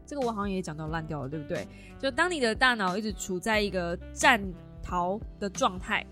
[0.06, 1.66] 这个我好像也讲到烂掉了，对不对？
[1.98, 4.40] 就当你的大脑一直处在一个战
[4.82, 6.06] 逃的状态，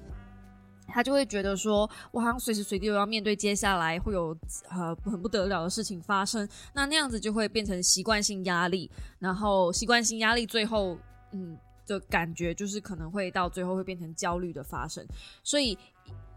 [0.86, 4.36] 他就会觉得说，我好像随时随地都要面对接下来会有
[4.70, 10.96] 呃很不得了的事情发生，那那样子就会变成习惯性压力，然后习惯性压力最后
[11.32, 15.06] 嗯的感觉就是可能会到最后会变成焦虑的发生，
[15.42, 15.78] 所以。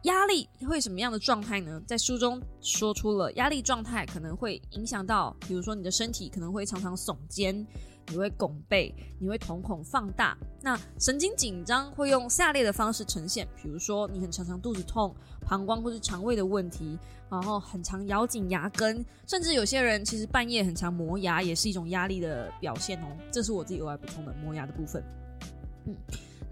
[0.03, 1.81] 压力会什么样的状态呢？
[1.87, 7.65] 在书中说出了压力状态可能会影响到，比如说你的身体可能会常常耸肩，
[8.07, 10.37] 你会拱背，你会瞳孔放大。
[10.61, 23.07] 那神经紧张会用下列的方式呈现，比如说你很常常肚子痛、膀胱或是肠胃的问题，然后很常咬紧牙根，甚至有些人其实半夜很常磨牙，也是一种压力的表现哦。
[23.31, 25.01] 这是我自己额外补充的磨牙的部分。
[25.85, 25.95] 嗯，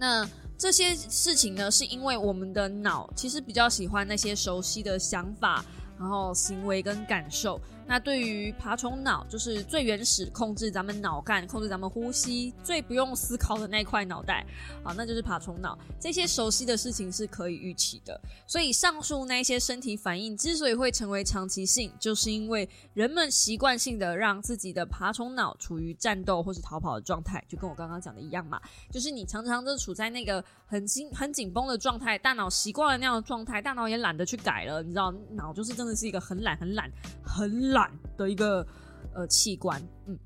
[0.02, 0.28] 那。
[0.58, 5.66] 这些事情呢，是因为我们的脑其实比较喜欢那些熟悉的想法。
[5.98, 7.62] 然后行为跟感受，
[7.92, 14.46] 那对于爬虫脑，就是最原始控制咱们脑干、控制咱们呼吸、最不用思考的那块脑袋，
[14.84, 15.78] 啊，那就是爬虫脑。
[16.00, 35.92] 这些熟悉的事情是可以预期的，所以上述那些身体反应之所以会成为长期性，就是因为人们习惯性的让自己的爬虫脑处于战斗或是逃跑的状态，就跟我刚刚讲的一样嘛，就是你常常都处在那个很紧、很紧绷的状态，大脑习惯了那样的状态，大脑也懒得去改了，你知道，脑就是真的。
[35.92, 36.90] 是一个很懒、很懒、
[37.22, 37.81] 很懒
[38.18, 38.66] 的一个
[39.14, 40.18] 呃器官，嗯，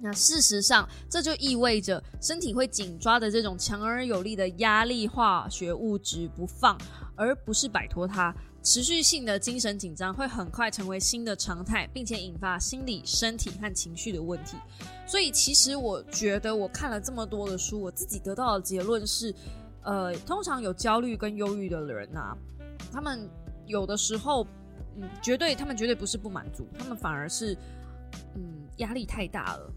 [0.00, 6.78] 那事实上这就意味着身体会紧抓着这种强而有力的压力化学物质不放，
[7.16, 8.34] 而不是摆脱它。
[8.62, 14.54] 持续性的精神紧张会很快成为新的常态，并且引发心理、身体和情绪的问题。
[15.06, 19.34] 所以，其实我觉得我看了这么多的书，我自己得到的结论是，
[19.82, 22.36] 呃，通常有焦虑跟忧郁的人呐，
[22.92, 23.26] 他们
[23.66, 24.46] 有的时候。
[25.22, 27.56] 绝对，他们绝对不是不满足，他们反而是，
[28.34, 29.72] 嗯，压力太大了，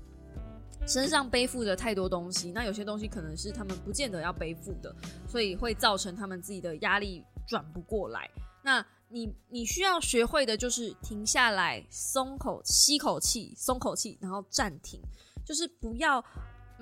[0.87, 2.51] 身上背负着太多东西。
[2.51, 4.95] 那有些东西可能是他们不见得要背负的，
[5.27, 8.29] 所以会造成他们自己的压力转不过来。
[8.63, 14.99] 那你你需要学会的就是停下来，松口吸口气，松口气，然后暂停，
[15.45, 16.23] 就是不要。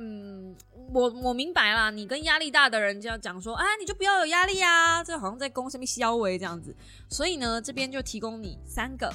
[0.03, 0.55] 嗯，
[0.91, 6.75] 我我明白啦，你跟压力大的人就要讲说，啊，你就不要有压力啊，这好像在攻什么消维这样子。
[7.07, 9.13] 所以呢，这边就提供你三个，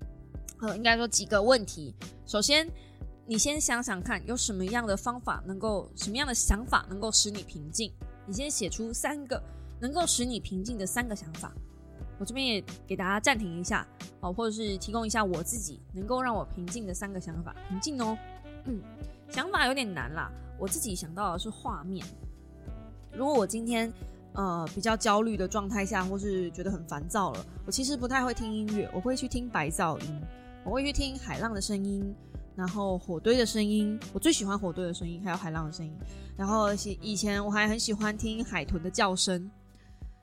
[0.62, 1.94] 呃，应该说几个问题。
[2.24, 2.66] 首先，
[3.26, 7.92] 你先想想看，有什么样的方法能够，什么样的想法能够使你平静？
[8.24, 9.38] 你先写出三个
[9.78, 11.52] 能够使你平静的三个想法。
[12.18, 13.86] 我这边也给大家暂停一下，
[14.20, 17.54] 哦，或者是提供一下我自己能够让我平静的三个想法。
[17.68, 18.16] 平静哦，
[18.66, 18.80] 嗯。
[19.30, 22.06] 想法有点难啦，我自己想到的是画面。
[23.12, 23.92] 如果我今天
[24.34, 30.20] 呃比较焦虑的状态下，或是觉得很烦躁了，我其实不太会听音乐，我会去听白噪音，
[30.64, 32.14] 我会去听海浪的声音，
[32.54, 35.92] 然后火堆的声音，我最喜欢火堆的声音，还有海浪的声音。
[36.36, 36.68] 然后
[37.00, 39.50] 以前我还很喜欢听海豚的叫声，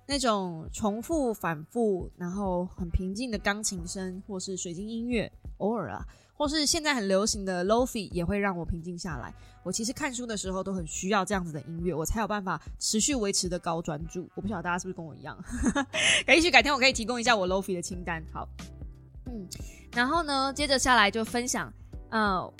[0.07, 6.05] 那种重复反复，然后很平静的钢琴声，或是水晶音乐，偶尔啊。
[6.41, 9.31] 或是现在很流行的 lofi 也会让我平静下来。
[9.61, 14.27] 我其实看书的时候都很需要这样子的音乐，我才有办法持续维持的高专注。
[14.33, 15.37] 我不晓得大家是不是跟我一样？
[16.27, 18.23] 也许改天我可以提供一下我 lofi 的清单。
[18.33, 18.49] 好，
[19.27, 19.47] 嗯，
[19.93, 21.71] 然后呢，接着下来就分享，
[22.09, 22.51] 呃，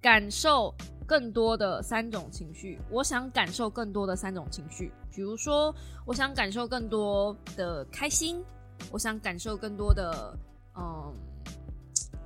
[0.00, 0.74] 感受
[1.06, 2.80] 更多的三种情绪。
[2.90, 5.74] 我想感受更多的三种情绪，比如说，
[6.06, 8.42] 我想感受更多的开心，
[8.90, 10.34] 我想感受更多的，
[10.78, 11.14] 嗯。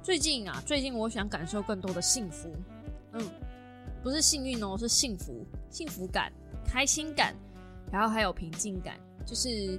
[0.02, 2.50] 最近啊，最近我想感受更多的幸福，
[3.12, 3.24] 嗯，
[4.02, 6.32] 不是幸运哦，是幸福、幸福感、
[6.66, 7.36] 开心感，
[7.92, 9.78] 然后还有平静感，就是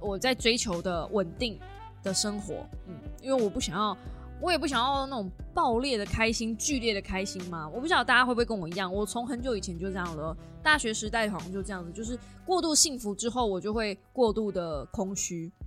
[0.00, 1.56] 我在追求的稳定
[2.02, 3.96] 的生活，嗯，因为我不想要，
[4.40, 7.68] 我也不想要那种爆裂的开心、剧烈的开心嘛。
[7.68, 15.63] 我不晓得大家会不会跟我一样，我从很久以前就这样了，大学时代好像就这样子，就是过度幸福之后，我就会过度的空虚，嗯。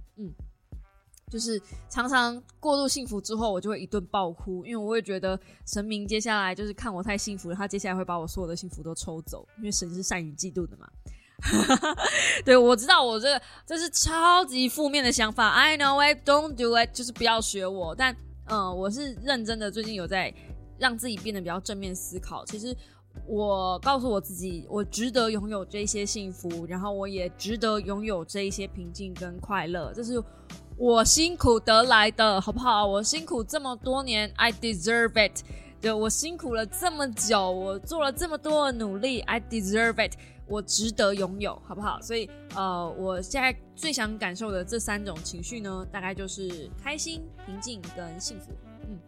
[1.30, 10.88] 就是常常过度幸福之后，我就会一顿爆哭，因为我会觉得神明接下来就是看我太幸福了，他接下来会把我所有的幸福都抽走，因为神是善于嫉妒的嘛。
[12.46, 17.94] 对，我知道我这个这是超级负面的想法，I know I don't do it，就是不要学我。
[17.94, 20.34] 但嗯，我是认真的，最近有在
[20.80, 22.46] 让自己变得比较正面思考。
[22.46, 22.74] 其实
[23.28, 30.24] 我告诉我自己，我值得拥有这些幸福，然后我也值得拥有这一些平静跟快乐，这是。
[30.78, 32.86] 我辛苦得来的，好不好？
[32.86, 35.44] 我辛苦这么多年，I deserve it。
[35.82, 40.14] 对我辛苦了这么久，我做了这么多的努力，I deserve it。
[40.48, 42.00] 我值得拥有，好不好？
[42.00, 48.52] 所以，呃，我现在最想感受的这三种情绪呢，大概就是开心、平静跟幸福。
[48.88, 49.00] 嗯，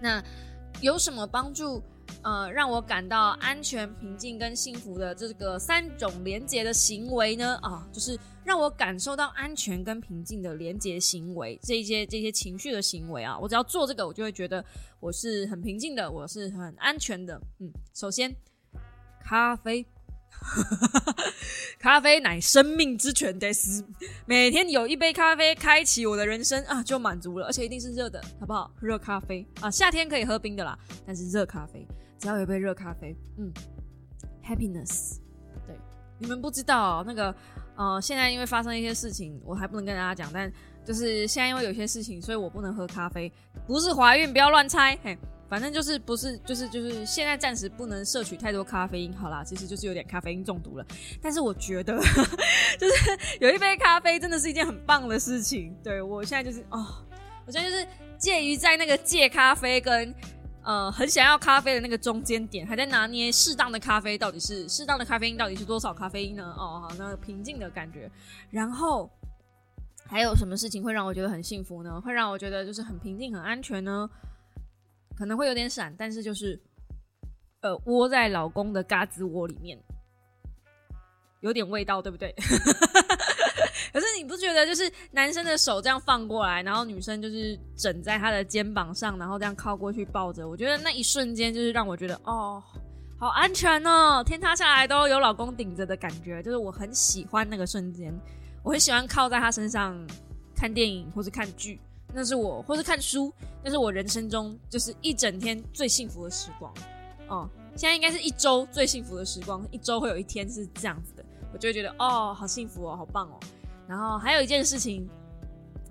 [0.00, 0.22] 那
[0.80, 1.82] 有什么帮助
[2.22, 7.58] 呃让我感到安全、平静跟幸福的这个三种连接的行为呢？
[7.62, 14.64] 啊，就是让我感受到安全跟平静的连接行为，这些这些情绪的行为啊，我只要做这个，我就会觉得
[15.00, 17.40] 我是很平静的，我是很安全的。
[17.60, 18.34] 嗯，首先
[19.24, 19.86] 咖啡。
[21.78, 23.84] 咖啡乃生命之泉得斯，
[24.24, 28.72] 每天有一杯咖啡，开启我的人生啊，就满足了，而且一定是热的，好不好？
[28.80, 31.86] 热咖啡啊，夏天可以喝冰的啦，但是热咖啡，
[32.22, 33.52] 只要有一杯热咖啡，嗯
[34.46, 35.16] ，happiness。
[35.66, 35.76] 对，
[36.20, 37.34] 你们不知道那个，
[37.74, 40.48] 呃，现在因为发生一些事情，我还不能跟大家讲，但
[40.84, 43.32] 就是现在因为有些事情，所以我不能喝咖啡，
[43.66, 45.18] 不是怀孕，不要乱猜，嘿。
[45.48, 50.86] 反正就是不是就是就是现在暂时不能摄取太多咖啡因，好啦，其实就是有点咖啡因中毒了。
[51.20, 51.98] 但是我觉得，
[52.78, 55.76] 就是有一杯咖啡真的是一件很棒的事情。
[55.82, 56.86] 对我现在就是哦，
[57.46, 60.14] 我现在就是介于在那个戒咖啡跟
[60.64, 66.54] 呃很想要咖啡的那个中间点，还在拿捏适当的咖啡到底是适当的咖啡因到底是多少咖啡因呢？
[66.56, 68.10] 哦，好，那平静的感觉。
[68.50, 69.10] 然后
[70.06, 72.00] 还有什么事情会让我觉得很幸福呢？
[72.00, 74.08] 会让我觉得就是很平静、很安全呢？
[75.16, 76.60] 可能会有点闪，但是就是，
[77.60, 79.78] 呃，窝在老公的嘎子窝里面，
[81.40, 82.34] 有点味道，对不对？
[84.22, 92.62] 你不觉得，就是男生的手这样放过来，然后女生就是枕在他的肩膀上，然后这样靠过去抱着，我觉得那一瞬间就是让我觉得，哦，
[93.18, 98.14] 好安全哦，天塌下来都有老公顶着的感觉，就是我很喜欢那个瞬间，
[98.62, 100.00] 我很喜欢靠在他身上
[100.54, 101.80] 看电影或是看剧。
[102.14, 103.32] 那是我，或是看书，
[103.64, 106.70] 那是我人生中就是一整天最幸福的时光。
[107.28, 113.40] 哦，现在应该是一周最幸福的时光，一周会有一天是这样子的，我就会觉得哦，好幸福哦，好棒哦。
[113.88, 115.08] 然后还有一件事情，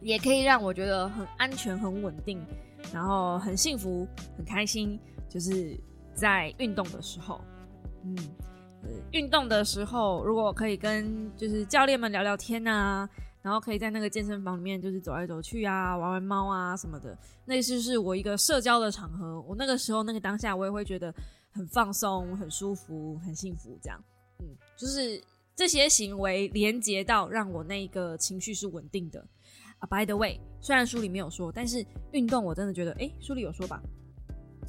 [0.02, 2.44] 也可以让我觉得很安全、很稳定，
[2.94, 5.00] 然后很幸福、很开心，
[5.30, 5.80] 就是
[6.14, 7.42] 在运动的时候。
[8.04, 8.16] 嗯，
[9.12, 13.10] 运动的时候，如果可以跟就是教练们聊聊天啊。
[13.44, 17.18] 然后可以在那个健身房里面，就是走来走去啊，玩玩猫啊什么的。
[17.44, 19.42] 那就是我一个社交的场合。
[19.42, 21.12] 我那个时候那个当下，我也会觉得
[21.52, 23.76] 很放松、很舒服、很幸福。
[23.82, 24.00] 这样，
[24.42, 24.46] 嗯，
[24.78, 25.20] 就是
[25.56, 29.26] 这些行为连接到让我那个情绪是稳定的。
[29.80, 33.82] 啊，By the way，虽然书里没有说，但是运动我真的觉得，哎，书里有说吧？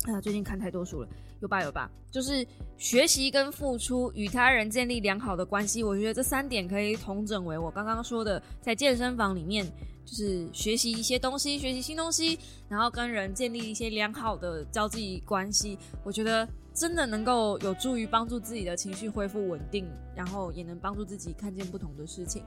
[0.07, 1.09] 啊，最近看太多书了。
[1.41, 2.47] 有吧有吧，就是
[2.79, 5.83] 学习跟付出，与他人建立良好的关系。
[5.83, 9.67] 我觉得这三点可以统整为我刚刚说的，在健身房里面，
[10.07, 15.77] 就是学习一些东西，学习新东西，然后跟人建立一些良好的交际关系。
[16.05, 22.45] 我觉得真的能够有助于帮助自己的情绪恢复稳定，然后也能帮助自己看见不同的事情。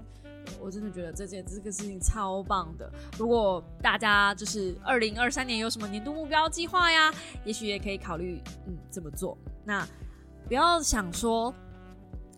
[0.60, 2.92] 我真的觉得这件这个事情超棒的。
[3.18, 7.12] 如果大家就是二零二三年有什么年度目标计划呀，
[7.44, 9.38] 也许也可以考虑嗯这么做。
[9.64, 9.88] 那
[10.48, 11.52] 不要想说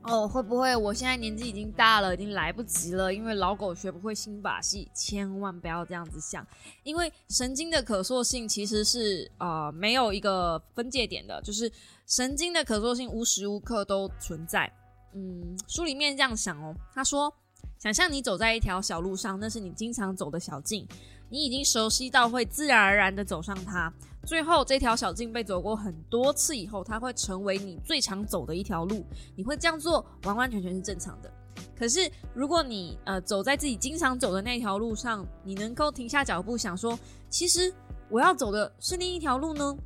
[0.03, 4.89] 哦会不会我现在年纪已经大了，已经来不及了，因为老狗学不会新把戏。
[4.93, 6.45] 千万不要这样子想，
[6.83, 11.71] 因为神经的可塑性其实是呃没有一个分界点的，就是
[12.05, 14.71] 神经的可塑性无时无刻都存在。
[15.13, 17.33] 嗯，书里面这样想哦，他说。
[17.79, 20.87] 想象你走在一条小路上，那是你经常走的小径，
[21.29, 23.91] 你已经熟悉到会自然而然的走上它。
[24.25, 29.05] 最后，这条小径被走过很多次以后，它会成为你最常走的一条路。
[29.35, 31.31] 你会这样做，完完全全是正常的。
[31.77, 36.97] 可是，如果你呃走在自己经常走的那条路上，你能够停下脚步，想说，
[37.29, 37.73] 其实
[38.09, 39.77] 我要走的是另一条路呢？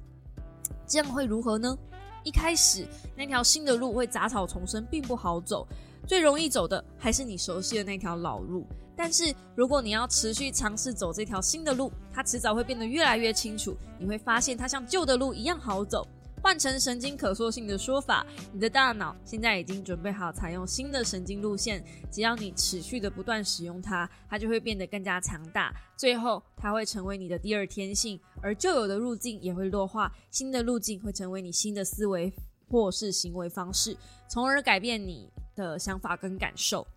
[0.87, 1.77] 这样会如何呢？
[2.23, 5.67] 一开始那条新的路会杂草丛生，并不好走。
[6.07, 13.75] 最容易走的还是你熟悉的那条老路，但是如果你要持续尝试走这条新的路，它迟早会变得越来越清楚。
[13.99, 16.07] 你会发现它像旧的路一样好走。
[16.41, 25.71] 换成神经可塑性的说法，你的大脑现在已经准备好采用新的神经路线，只要你持续的不断使用它，它就会变得更加强大。
[25.95, 32.33] 最后，它会成为你的第二天性，而旧有的路径也会弱化，新的路径会成为你新的思维
[32.67, 33.95] 或是行为方式，
[34.27, 35.29] 从而改变你。
[35.53, 36.87] 的想法跟感受，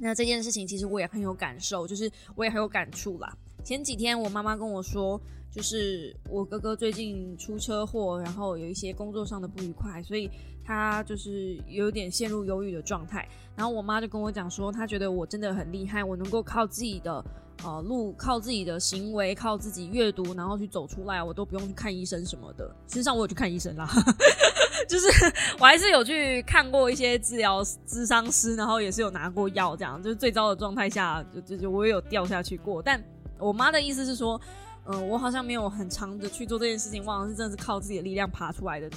[0.00, 3.30] 那这件事情其实我也很有感受，就是我也很有感触啦。
[3.62, 10.30] 前几天我妈妈跟我说，就是我哥哥最近出车祸，然后有一些工作上的不愉快，所以
[10.64, 13.28] 他就是有点陷入忧郁的状态。
[13.54, 17.22] 然后我妈就跟我讲说，她觉得我真的很厉害，我能够靠自己的
[17.62, 22.66] 呃路，靠自己的行为，靠自己阅读，然后去走出来，我都不用去看医生什么的。
[22.88, 23.86] 实际上我有去看医生啦。
[24.88, 25.06] 就是
[25.58, 32.82] 我还是有去看过一些治疗咨商师，然后也是有拿过药，这样就是最糟的状态下，就就就我也有掉下去过。
[32.82, 33.02] 但
[33.38, 34.40] 我妈的意思是说，
[34.86, 38.90] 嗯，我好像没有很长的去做这件事情，我好像是真的是靠自己的力量爬出来的。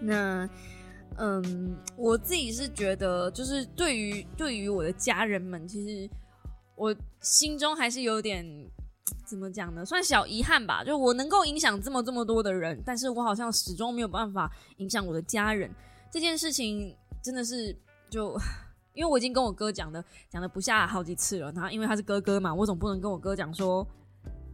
[0.00, 0.48] 那，
[1.16, 6.10] 嗯，我自己是觉得，就是对于对于我的家人们，其实
[6.74, 8.44] 我心中还是有点
[9.26, 9.84] 怎么讲呢？
[9.84, 10.84] 算小遗憾吧。
[10.84, 15.70] 就我能够影响这么这么多的人，但是我好像始终没有办法影响我的家人。
[16.10, 17.76] 这件事情真的是
[18.08, 18.38] 就。
[18.94, 23.86] 因为我已经跟我哥讲的讲了不下好几次了，然后因为他是哥哥嘛，我总不能跟我哥讲说，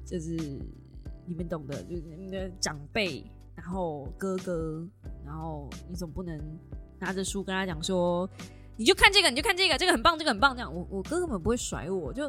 [0.05, 0.31] 就是
[1.25, 4.85] 你们懂的，就是你的长辈，然后哥哥，
[5.25, 6.37] 然后你总不能
[6.99, 8.29] 拿着书跟他讲说，
[8.77, 12.29] 你就看这个，你就看这个，这个很棒，这个很棒，这样我我哥根本不会甩我，就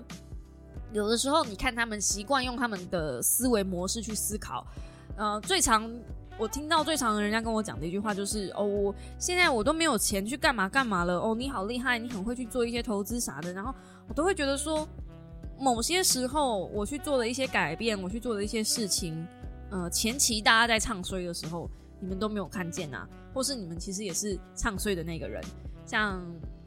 [0.94, 4.66] 有的时候你看他们习惯用他们的思维模式去思考，
[5.18, 5.92] 呃，最常。
[6.36, 13.72] 我听到最常人家跟我讲的一句话就是哦，我现在我都没有钱去干嘛干嘛了哦，你好厉害，你很会去做一些投资啥的，然后
[14.08, 14.88] 我都会觉得说，
[15.60, 19.24] 某些时候我去做的一些改变，我去做的一些事情，
[19.70, 21.70] 呃，前期大家在唱衰的时候，
[22.00, 25.40] 你们都没有看见呐，或是你们其实也是唱衰的那个人，
[25.86, 26.20] 像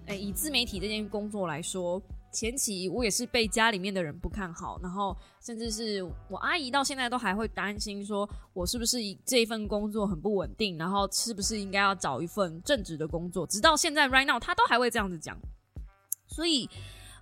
[0.07, 2.01] 诶以自媒体这件工作来说。
[2.37, 13.47] 前期我也是被家里面的人不看好，然后甚至是我阿姨到现在都还会担心，说我是不是这一份工作很不稳定，然后是不是应该要找一份正职的工作。
[13.47, 15.35] 直到现在，right now，他都还会这样子讲。
[16.27, 16.69] 所以，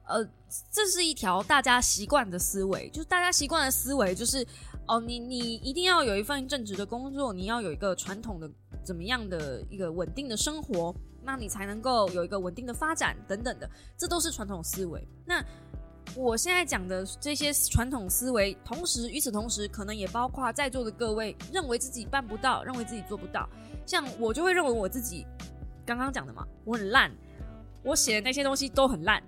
[0.08, 0.24] 呃，
[0.72, 4.44] 这是一条大家习惯的思维，就是大家习惯的思维就是，
[4.88, 8.50] 哦，你你一定要有一份正职的工作，你要有一个传统的
[8.84, 10.92] 怎么样的一个稳定的生活。
[11.24, 15.06] 那你才能够有一个稳定的发展等等的，这都是传统思维。
[15.24, 15.42] 那
[16.14, 23.48] 我现在讲的这些传统思维，同时与此同时，可能也包括在座的各位认为自己办不到，认为自己做不到。
[23.86, 25.26] 像我就会认为我自己
[25.86, 27.10] 刚刚讲的嘛，我很烂，
[27.82, 29.22] 我写的那些东西都很烂，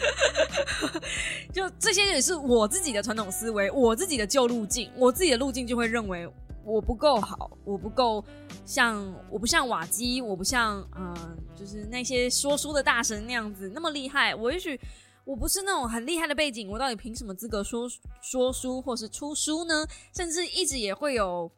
[1.52, 6.30] 就这些也是我自己的传统思维，我自己的旧路径，我自己的路径就会认为。
[6.64, 8.24] 我不够好，我不够
[8.64, 11.14] 像，我不像瓦基，我不像，嗯，
[11.56, 14.34] 就是那些说书的大神那样子那么厉害。
[14.34, 14.78] 我也许
[15.24, 17.88] 我不是那种很厉害的背景，我到底凭什么资格说
[18.22, 19.86] 说书或是出书呢？
[20.14, 21.50] 甚至一直也会有，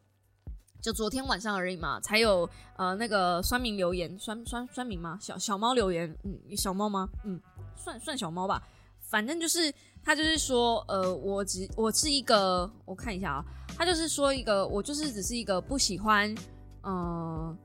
[0.81, 5.19] 就昨天晚上而已嘛，才有呃那个酸民留言，酸酸酸民吗？
[5.21, 7.09] 小小猫留言，嗯，小猫吗？
[7.25, 7.41] 嗯，
[7.77, 8.63] 算算小猫吧，
[9.01, 9.73] 反正就是。
[10.05, 13.45] 他就是说，呃，我只我是一个，我看一下啊，
[13.77, 16.35] 他就是说一个，我就是只是一个不喜欢，
[16.85, 17.57] 嗯，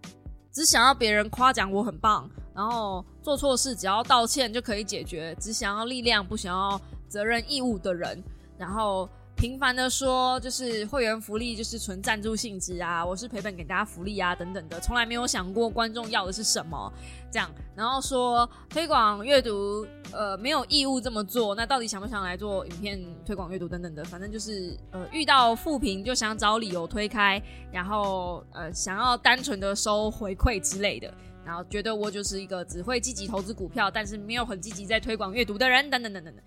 [0.51, 8.24] 只想要别人夸奖我很棒，然后做错事只要道歉就可以解决，只想要力量不想要责任义务的人，
[8.58, 9.10] 然后。
[9.38, 16.92] 频繁的说，就是会员福利就是纯赞助性质啊，我是赔本给大家福利啊，等等的，从来没有想过观众要的是什么，
[17.32, 27.40] 这样，然后说推广阅读，呃，没有义务这么做，那到底想不想来做影片推广阅读等等的，反正就是呃遇到负评就想找理由推开，
[27.72, 31.14] 然后呃想要单纯的收回馈之类的，
[31.46, 36.44] 然后觉得我就是一个只会积极投资股票，但是没有很积极在推广阅读的人，等等等等等，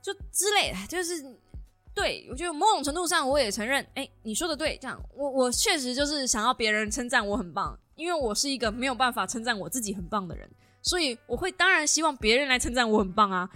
[0.00, 1.12] 就之类的，就是。
[2.00, 10.48] 对，我觉得某种程度上我也承认，哎，你说的对，这样我我确实就是想要别人称赞我很棒，因为我是一个没有办法称赞我自己很棒的人，
[10.80, 13.50] 所以我会当然希望别人来称赞我很棒啊。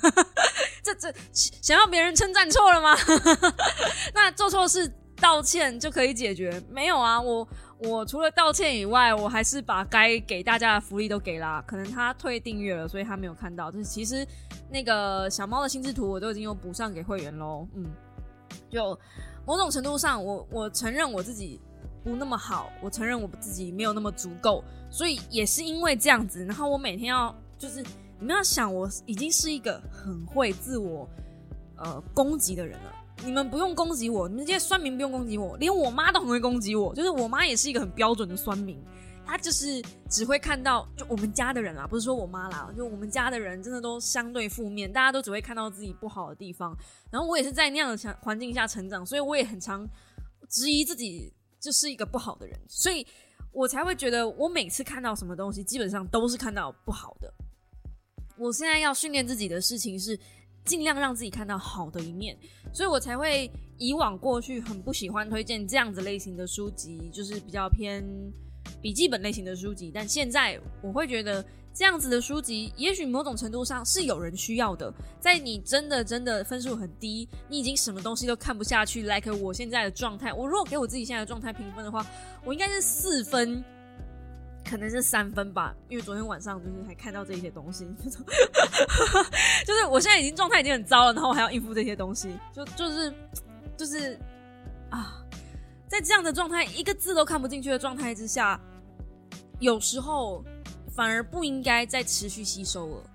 [0.84, 2.94] 这这想要别人称赞错了吗？
[4.12, 6.62] 那做错事道歉就可以解决？
[6.68, 7.48] 没有啊，我。
[7.80, 11.62] 我除了道歉以外，我还是把该给大家的福利都给了。
[11.66, 13.70] 可能他退订阅了，所以他没有看到。
[13.70, 14.26] 就是其实
[14.68, 17.68] 那个小猫的心智图，我都已经有补上给会员喽。
[17.76, 17.86] 嗯，
[18.68, 18.98] 就
[19.46, 21.60] 某种程度上，我我承认我自己
[22.02, 24.64] 不那么好，我承认我自己没有那么足够。
[24.90, 27.80] 所以也是因为这样子，然后我每天要就是
[28.18, 31.08] 你们要想，我已经是一个很会自我
[31.76, 32.94] 呃攻击的人了。
[33.24, 36.94] 你们不用攻击我，你们这些酸民不用攻击我，连我妈都很会攻击我。
[36.94, 38.82] 就是我妈也是一个很标准的酸民，
[39.26, 46.74] 她就是只会看到就我们家的人啦，不是说我妈啦，就我们家的人真的都相对负面，大家都只会看到自己不好的地方。
[47.10, 49.86] 然后我也是在那样的环环境下成长，所以我也很常
[50.48, 53.06] 质疑自己就是一个不好的人，所以
[53.52, 57.34] 我才会觉得我每次看到什么东西，基本上都是看到不好的。
[58.38, 60.18] 我现在要训练自己的事情是。
[60.68, 62.36] 尽量让自己看到好的一面，
[62.74, 68.04] 所以我才会以往过去很不喜欢推荐这样子类型的书籍，就是比较偏
[68.82, 69.90] 笔记本类型的书籍。
[69.92, 71.42] 但现在我会觉得
[71.72, 74.92] 这样子的书籍，也许某种程度上是有人需要的。
[75.18, 82.06] 在你真的真的分数很低，你已经什么东西都看不下去，like 我现在的状态，我如果给我自己现在的状态评分的话，
[82.44, 83.64] 我应该是四分。
[84.68, 87.86] 可能是三分吧，因为昨天晚上就是还看到这些东西，
[89.64, 93.14] 就是我现在已经状态已经很糟了，然后我还要应付这些东西，就就是
[93.78, 94.18] 就是
[94.90, 95.24] 啊，
[95.88, 98.60] 在这样的状态，一个字都看不进去的状态之下，
[99.58, 100.44] 有时候
[100.94, 103.10] 反而不应该再持续吸收了。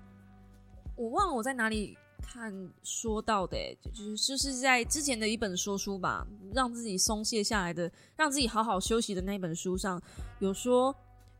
[0.96, 2.52] 我忘了我在哪里看
[2.82, 10.02] 说到的，就是就是在之前的一本说书吧，让自己松懈下来的，让自己好好休息的那本书上
[10.40, 10.92] 有说。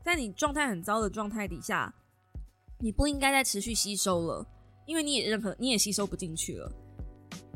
[0.05, 1.91] 在你状态很糟的状态底下，
[2.79, 4.45] 你不应该再持续吸收了，
[4.85, 6.71] 因为你也任何你也吸收不进去了。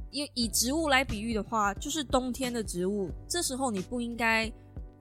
[0.09, 4.51] 以以植物来比喻的话，就是冬天的植物，这时候你不应该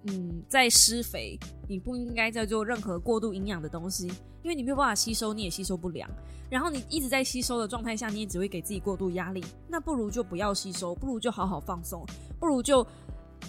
[0.03, 4.07] 嗯再施肥，你不应该再做任何过度营养的东西，
[4.43, 6.07] 因为你没有办法吸收，你也吸收不良。
[6.51, 9.43] 然后你一直在吸收的状态下，你也只会给自己过度压力。
[9.67, 12.05] 那不如就不要吸收，不如就好好放松，
[12.39, 12.87] 不如就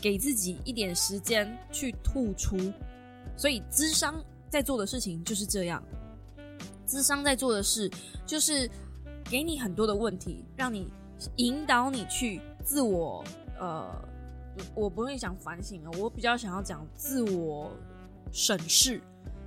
[0.02, 2.58] 给自己一点时间去吐出。
[3.40, 5.82] 所以，智商在做的事情就是这样。
[6.86, 7.90] 智商在做的事
[8.26, 8.70] 就是
[9.24, 10.92] 给你很多的问题，让你
[11.38, 13.24] 引导你去自我
[13.58, 13.90] 呃，
[14.76, 17.72] 我不会讲反省啊，我比较想要讲自我
[18.30, 19.02] 审视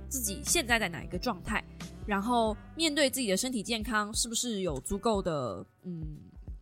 [0.09, 1.63] 自己现在在哪一个状态，
[2.07, 6.01] 然后面对自己的身体健康是不是有足够的嗯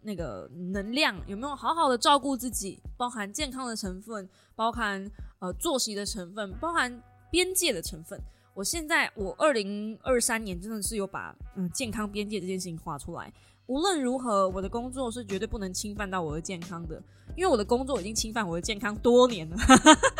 [0.02, 5.10] 那个能量，有没有好好的照顾自己，包含健康的成分，包含
[5.40, 7.02] 呃作息的成分，包含。
[7.32, 8.22] 边界的成分，
[8.54, 13.34] 我现在我二零二三年真的是有把嗯健康边界这件事情画出来。
[13.68, 17.02] 无论如何，我的工作是绝对不能侵犯到我的健康的，
[17.38, 19.58] 因为我的工作已经侵犯我的健康多年了。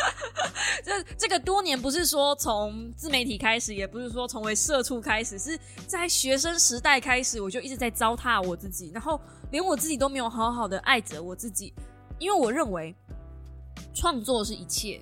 [0.82, 11.74] 这这个多年不是说从自媒体开始，也不是说从为社畜开始，是在学生时代开始，我就一直在糟蹋我自己，然后连我自己都没有好好的爱着我自己，
[12.18, 12.94] 因为我认为
[13.92, 14.98] 创作是一切。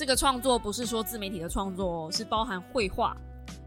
[0.00, 3.14] 这个创作不是说自媒体的创作，是包含绘画。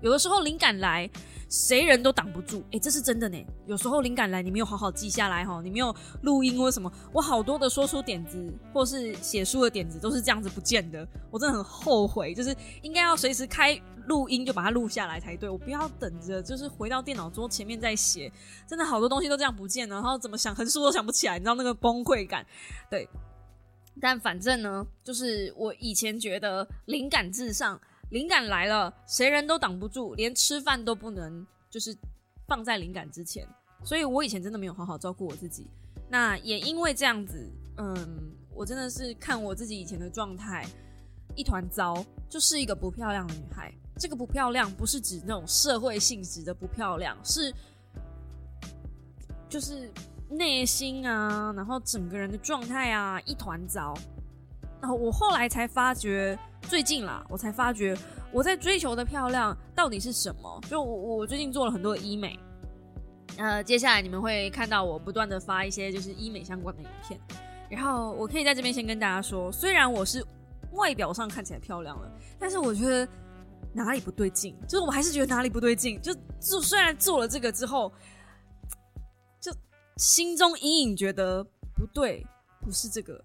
[0.01, 1.07] 有的时候灵感来，
[1.47, 2.63] 谁人都挡不住。
[2.71, 3.37] 哎，这是真的呢。
[3.67, 11.07] 有时候灵感来，你没有好好记下来哈，你没有录音或什么，我好多的说出点子或是写书的点子都是这样子不见的。
[11.29, 15.47] 我真的很后悔，就是应该要随时开录音就把它录下来才对。
[15.47, 18.31] 我不要等着，就是回到电脑桌前面再写。
[18.67, 22.43] 真的好多东西都这样不见了，然后怎么想横竖都想不起来，你知道那个崩溃感？
[22.89, 23.07] 对。
[24.01, 27.79] 但反正呢，就是我以前觉得灵感至上，
[28.09, 31.95] 灵感来了，谁人都挡不住，连吃饭都不能，就是
[32.47, 33.47] 放在灵感之前。
[33.83, 35.67] 所以我以前真的没有好好照顾我自己。
[36.09, 40.65] 那也因为这样子，嗯，我真的是看我自己以前的状态
[41.35, 43.73] 一团糟，就是一个不漂亮的女孩。
[43.97, 47.53] 这个不漂亮不是指那种社会性质的不漂亮，是
[49.47, 49.91] 就是。
[50.35, 53.93] 内心啊，然后整个人的状态啊，一团糟。
[54.81, 57.97] 然后我后来才发觉，最近啦，我才发觉
[58.33, 60.61] 我在追求的漂亮到底是什么。
[60.69, 62.37] 就我我最近做了很多医美，
[63.37, 67.17] 呃，接下来你们会看到我不断的发一些就是医美相关的影片。
[67.69, 70.25] 然后我可以在这边先跟大家说，虽然我是
[70.73, 73.07] 外表上看起来漂亮了，但是我觉得
[73.71, 75.97] 哪里不对劲，就是我还是觉得哪里不对劲。
[76.01, 77.91] 就就虽然做了这个之后。
[79.97, 81.43] 心中隐隐觉得
[81.75, 82.25] 不对，
[82.61, 83.23] 不是这个，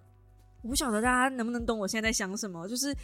[0.62, 2.68] 我不晓得大家能不能懂我现在在想什么。
[2.68, 2.94] 就是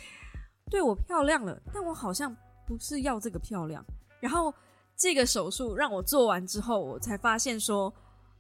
[0.70, 2.34] 对我漂亮了，但我好像
[2.66, 3.84] 不是要这个漂亮。
[4.20, 4.52] 然后
[4.96, 7.92] 这个手术让我做完之后，我才发现说，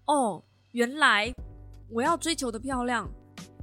[0.06, 1.32] 哦，原来
[1.90, 3.08] 我要追求的漂亮，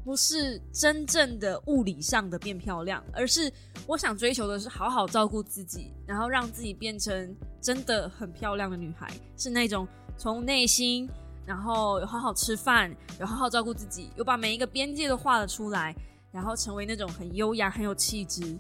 [0.04, 3.52] 不是真正的物理上的变漂亮，而是
[3.88, 9.88] 我想追求的是好好照顾自己，然后让自己变成真的很漂亮的女孩，是那种
[10.18, 11.10] 从内心。
[11.52, 12.90] 然后有好好吃饭，
[13.20, 15.94] 有好好照顾自己，有把每一个边界都画了出来，
[16.32, 18.58] 然后成为那种很优雅、很有气质，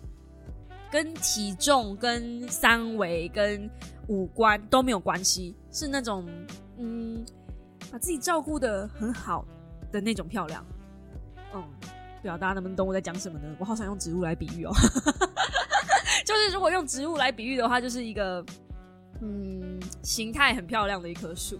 [0.92, 3.72] 跟体重、跟三围、跟
[4.10, 6.30] 五官都没有关系，是那种
[6.80, 7.24] 嗯，
[7.90, 9.46] 把自己照顾的很好
[9.90, 10.62] 的那种漂亮。
[11.54, 13.56] 嗯，不知道大家能不能懂我在讲什么呢？
[13.58, 14.72] 我好想用植物来比喻哦，
[16.28, 18.46] 就是如果用植物来比喻的话，就是一个
[19.22, 21.58] 嗯，形态很漂亮的一棵树。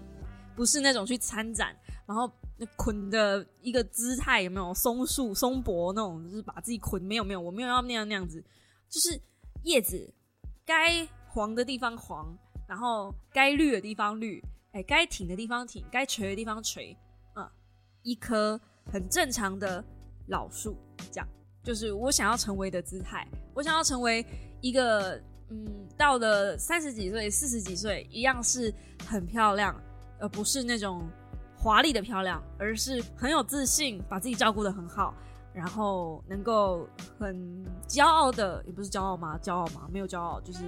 [0.56, 1.76] 不是那种去参展，
[2.06, 8.44] 然后那捆的一个姿态有没有松树松柏那种，就是把自己捆没有没有，我没有要那样那样子，
[8.90, 9.20] 就是
[9.64, 10.14] 叶子
[10.66, 12.38] 该黄的地方黄，
[12.68, 16.96] 然后该绿的地方绿，哎，该挺的地方挺，该垂的地方垂，
[17.36, 17.50] 嗯，
[18.04, 18.60] 一棵
[18.92, 19.84] 很正常的
[20.28, 20.76] 老树，
[21.12, 21.28] 这样
[21.64, 24.26] 就是我想要成为的姿态，我想要成为
[24.62, 28.74] 一个嗯，到了三十几岁、四十几岁一样是
[29.06, 29.76] 很漂亮。
[30.22, 31.06] 而不是那种
[31.58, 35.14] 华丽的漂亮，而是很有自信，把自己照顾的很好，
[35.54, 36.88] 然后能够
[37.20, 39.38] 很骄傲的，也不是骄傲吗？
[39.42, 39.90] 骄傲吗？
[39.92, 40.60] 没有骄傲，就是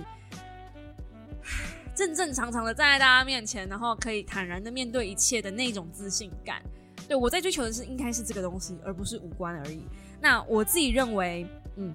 [1.95, 6.61] 正正常常的站在大家面前，然后可以坦然的面对一切的那种自信感。
[7.07, 9.83] 对我在追求的是应该是这个东西，而不是五官而已。
[10.19, 11.45] 那我自己认为，
[11.75, 11.93] 嗯，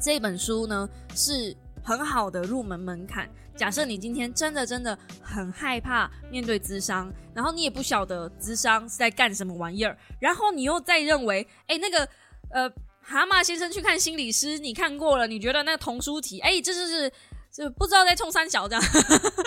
[0.00, 1.54] 这本书呢是
[1.88, 3.26] 很好的入门门槛。
[3.56, 12.06] 假设你今天真的真的很害怕面对智商，然后你也不晓得智商是在干什么玩意儿，然后你又再认为，哎，那个
[12.50, 12.70] 呃，
[13.00, 17.10] 蛤蟆先生去看心理师，你看过了，你觉得那个童书题，哎，这就是
[17.50, 18.84] 就不知道在冲三小这样，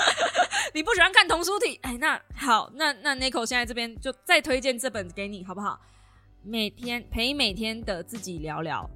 [0.73, 5.79] 你不喜欢看童书体，哎，那好，那那 Nico 现在这边就再推荐这本给你，好不好？
[6.43, 8.89] 每天陪每天的自己聊聊，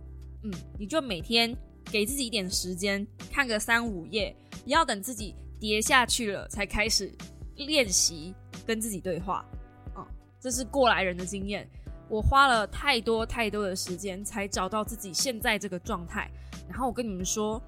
[0.44, 1.56] 嗯，你就每天
[1.92, 4.36] 给自己一点时间，看个三五页。
[4.64, 7.12] 不要等自己跌下去了才开始
[7.56, 8.34] 练习
[8.66, 9.46] 跟自己对话，
[9.96, 10.04] 嗯，
[10.40, 11.70] 这是过来人的经验。
[12.10, 16.30] 我花了太多太多的时间才找到自己现在这个状态。
[16.68, 17.62] 然后我跟你们说，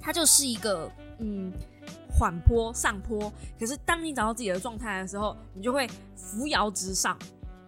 [0.00, 1.52] 它就是一个嗯
[2.08, 3.30] 缓坡上坡。
[3.58, 7.18] 可是当你找到自己的状态的时候，你就会扶摇直上，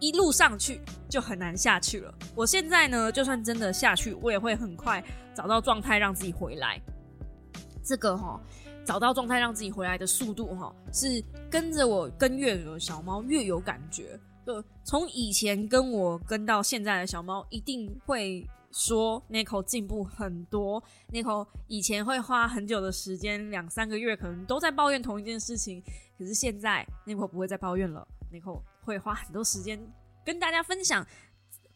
[0.03, 2.13] 一路上去就很难下去了。
[2.35, 5.01] 我现在呢，就算真的下去，我也会很快
[5.33, 6.77] 找到状态，让自己回来。
[7.81, 8.37] 这个哈，
[8.83, 14.19] 找到状态让自己回来的速度哈，是跟着我跟越有小猫越有感觉。
[14.45, 20.83] 就从以前跟我跟到现在的小猫，一定会说 Nico 进步很多。
[21.13, 25.81] Nico 以前会花很久的时间，两三个月可能都在抱怨同一件事情，
[26.17, 28.05] 可是现在 Nico 不会再抱怨了。
[28.29, 29.79] Nico 会花很多时间
[30.25, 31.05] 跟大家分享，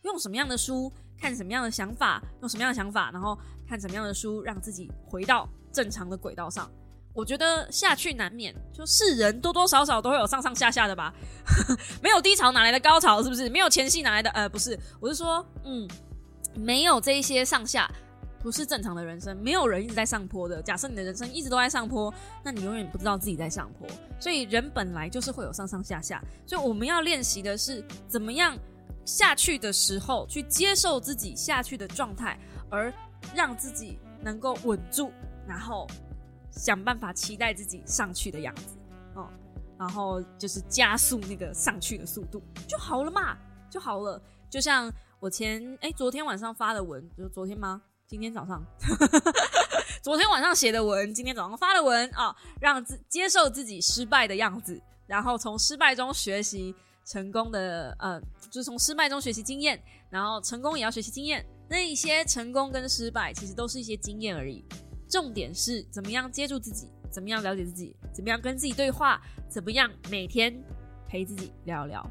[0.04, 3.38] 用什么样的书，看什么样的想法，用什么样的想法，然后
[3.68, 5.48] 看什么样的书，让自己回到。
[5.74, 6.72] 正常的轨道上，
[7.14, 11.14] 我觉得下去难免，就是人多多少少都会有上上下下的吧。
[12.02, 13.22] 没有低潮哪来的高潮？
[13.22, 13.48] 是不是？
[13.48, 14.30] 没有前戏哪来的？
[14.32, 15.88] 呃，不是，我是说，嗯，
[16.56, 17.88] 没有这一些上下，
[18.42, 19.36] 不是正常的人生。
[19.42, 20.62] 没有人一直在上坡的。
[20.62, 22.14] 假设你的人生一直都在上坡，
[22.44, 23.88] 那你永远不知道自己在上坡。
[24.20, 26.24] 所以人本来就是会有上上下下。
[26.46, 28.58] 所以我们要练习的是怎么样
[29.06, 32.94] 下去的时候去接受自己下去的状态，而
[33.36, 35.12] 让自己能够稳住。
[35.48, 35.88] 然后
[36.52, 38.76] 想办法期待自己上去的样子，
[39.14, 39.30] 哦，
[39.80, 43.38] 然后就是加速那个上去的速度就好了嘛，
[43.70, 44.22] 就好了。
[44.50, 47.82] 就像我前哎昨天晚上发的文，就昨天吗？
[48.08, 48.66] 今天早上，
[50.02, 58.18] 昨天晚上写的文，今天早上发的文啊，让自接受自己失败的样子，然后从失败中学习成功的，呃，
[58.50, 59.78] 就是从失败中学习经验，
[60.10, 61.46] 然后成功也要学习经验。
[61.70, 64.64] 那一些成功跟失败其实都是一些经验而已。
[65.10, 70.58] 重点是怎么样接住自己，怎么样了解自己，怎么样跟自己对话，怎么样每天
[71.10, 72.10] 陪自己聊聊。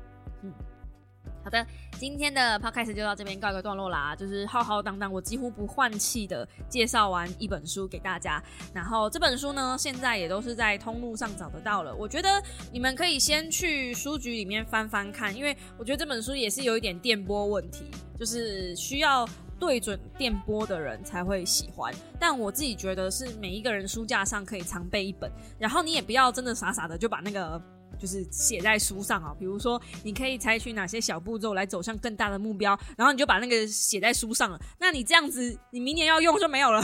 [1.46, 1.64] 好的，
[1.96, 4.16] 今天的 podcast 就到这边告一个段落啦。
[4.16, 8.42] 就是浩浩荡荡，我几乎不换气的介绍完一本书给大家。
[8.74, 11.94] 然后这本书呢，现在也都是在通路上找得到了。
[11.94, 12.42] 我觉得
[12.72, 17.84] 你们可以先去书局里面翻翻看，因为我觉得这本书也是有一点电波问题，
[18.18, 19.24] 就是需要。
[19.58, 21.90] 对准电波的人才会喜欢，
[22.20, 27.58] 但我自己觉得是每一个人书架上可以常备一本，然后你也不要真的傻傻的就把那个
[27.98, 29.34] 就是写在书上啊。
[29.38, 34.60] 比如说，你可以采取哪些小步骤来走向更大的目标，然后你就把那个写在书上了。
[34.78, 36.80] 那你这样子，你明年要用就没有了，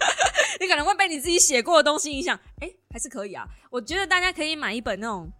[0.60, 2.38] 你可能会被你自己写过的东西影响。
[2.60, 3.46] 哎，还是可以啊。
[3.70, 5.30] 我觉得大家可以买一本那种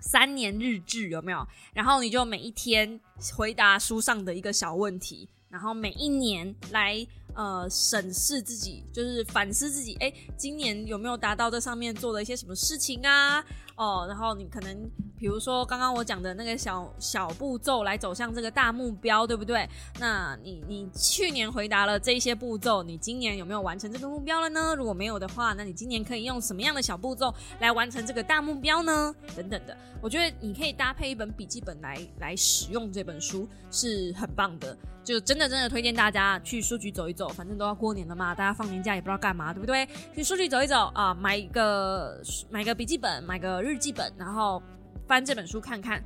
[0.00, 1.46] 三年日志，有没有？
[1.72, 3.00] 然后你就每一天
[3.36, 5.28] 回答书上的一个小问题。
[5.50, 13.40] 然后每一年来呃审视自己，就是反思自己，哎，今年有没有达到这上面做的一些什么事情啊？
[13.76, 14.90] 哦，然后你可能。
[15.16, 19.66] 比如说刚刚我讲的那个小小步骤来走向这个大目标，对不对？
[19.98, 24.74] 那你你去年回答了这些步骤，你今年有没有完成这个目标了呢？
[24.76, 29.14] 如果没有的话，那你今年可以用什么样的小步骤来完成这个大目标呢？
[29.34, 39.88] 等等的，我觉得你可以搭配一本笔记本来来使用这本书是很棒的，就真的真的推荐大家去书局走一走，反正都要过年了嘛，大家放年假也不知道干嘛，对不对？
[40.14, 42.20] 去书局走一走啊，买一个
[42.50, 44.62] 买个笔记本，买个日记本，然后。
[45.06, 46.02] 翻这本书看看，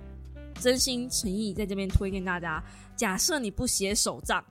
[0.60, 2.60] 真心诚意在这边推荐大家。
[2.96, 4.44] 假设你不写手账，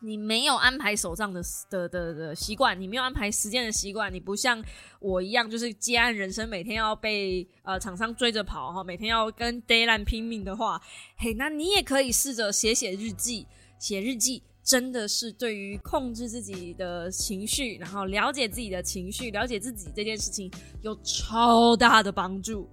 [0.00, 4.62] 你没有安排手账的的的的习惯，你没有安排时间的习惯，你不像
[5.00, 10.80] 我一样，就是接案人生，每天要被呃厂商追着跑哈，每天要跟 d a y l i n 拼命的话，
[11.16, 13.48] 嘿，那你也可以试着写写日记。
[13.80, 20.48] 写日记真的是对于控制自己的情绪，然后了解自己的情绪，了解自己这件事情
[20.80, 22.70] 有超大的帮助。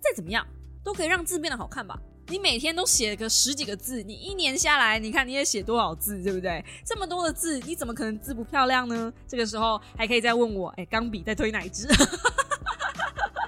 [0.00, 0.42] 再怎么样，
[0.82, 2.00] 都可以让字变得好看吧？
[2.28, 6.64] 你每天都写个十几个字，你一年下来，你看你也写多少字，对不对？
[6.82, 9.12] 这么多的字，你怎么可能字不漂亮呢？
[9.28, 11.86] 这个时候还可以再问我，哎，钢笔在推哪一支？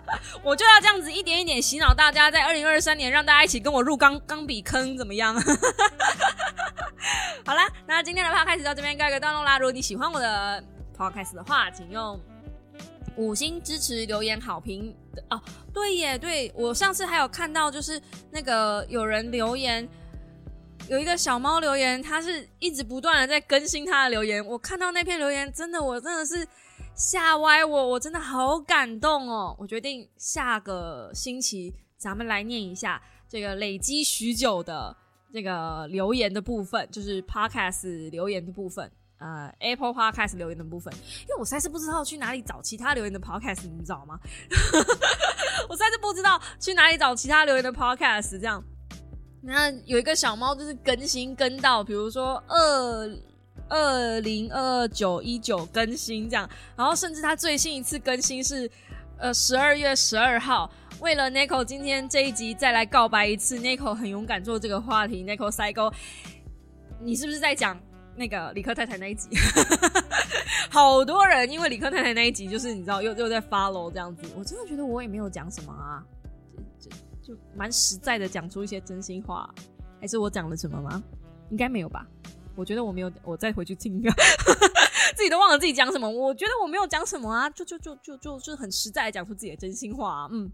[0.42, 5.34] 我就要这样子一点一点洗脑大家，在二零二三年让大家一起跟我入钢钢笔坑，怎么样？
[7.44, 9.59] 好啦，那今天的 podcast 到这边告一个段落啦。
[9.59, 10.62] 如果你喜欢我的
[10.96, 12.20] podcast 的话，请用
[13.16, 14.94] 五星支持、留言好评
[15.30, 15.40] 哦。
[15.72, 18.00] 对耶，对我上次还有看到，就是
[18.30, 19.86] 那个有人留言，
[20.88, 24.44] 有一个小猫留言，他是一直不断的在更新他的留言。
[24.44, 26.46] 我看到那篇留言，真的，我真的是。
[26.95, 29.55] 吓歪我，我真的好感动哦！
[29.59, 34.97] 我决定下个星期咱们来念一下这个累积许久的
[35.32, 38.88] 这个留言的部分，就是 Podcast 留言的部分，
[39.18, 40.95] 呃，Apple Podcast 留言的部分。
[41.22, 44.18] 因为我实在是不知道去哪里找其他留言的 Podcast，你知道吗？
[45.68, 48.38] 我实在是不知道去哪里找其他留言的 Podcast。
[48.38, 48.62] 这样，
[49.42, 53.18] 那有一个小猫就是更新跟到，比如说二。
[53.68, 58.70] 二零二九一九更新这样，然后甚至他最新一次更新是
[59.18, 60.70] 呃十二月十二号。
[61.00, 65.24] 为了 Nico 今天这一集再来告白一次，Nico 很勇敢做这个话题。
[65.24, 65.92] Nico 塞沟，
[67.00, 67.78] 你是不是在讲
[68.16, 69.28] 那个理科太太那一集？
[70.70, 74.22] 好多人因为理科太太那一集，就是你知道又又在 follow 这样子。
[74.36, 76.02] 我真的觉得我也没有讲什么啊，
[76.78, 76.90] 就
[77.34, 79.52] 就蛮实在的讲出一些真心话，
[80.00, 81.02] 还是我讲了什么吗？
[81.50, 82.06] 应该没有吧。
[82.57, 84.02] 我觉得我没有，我再回去听，
[85.16, 86.09] 自己都忘了自己讲什么。
[86.09, 90.28] 我觉得我没有讲什么啊，就就就就就就很实在讲出自己的真心话。
[90.30, 90.50] 嗯，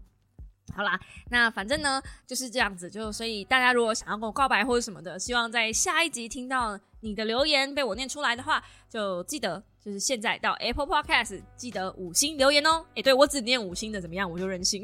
[0.75, 0.99] 好啦，
[1.29, 12.85] 那反正呢就是这样子，就所以大家如果想要跟我告白或者什么的，希望在下一集听到你的留言被我念出来的话，就记得就是现在到 Apple Podcast 记得五星留言哦。
[12.95, 14.29] 哎，对我只念五星的怎么样？
[14.29, 14.83] 我就任性。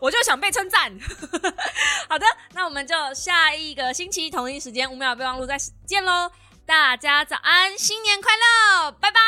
[0.00, 0.92] 我就想被称赞。
[2.08, 6.30] 好的，那我们就下一个星期同一时间五秒备忘录再见喽！
[6.66, 9.20] 大家早安，新年快乐，拜拜。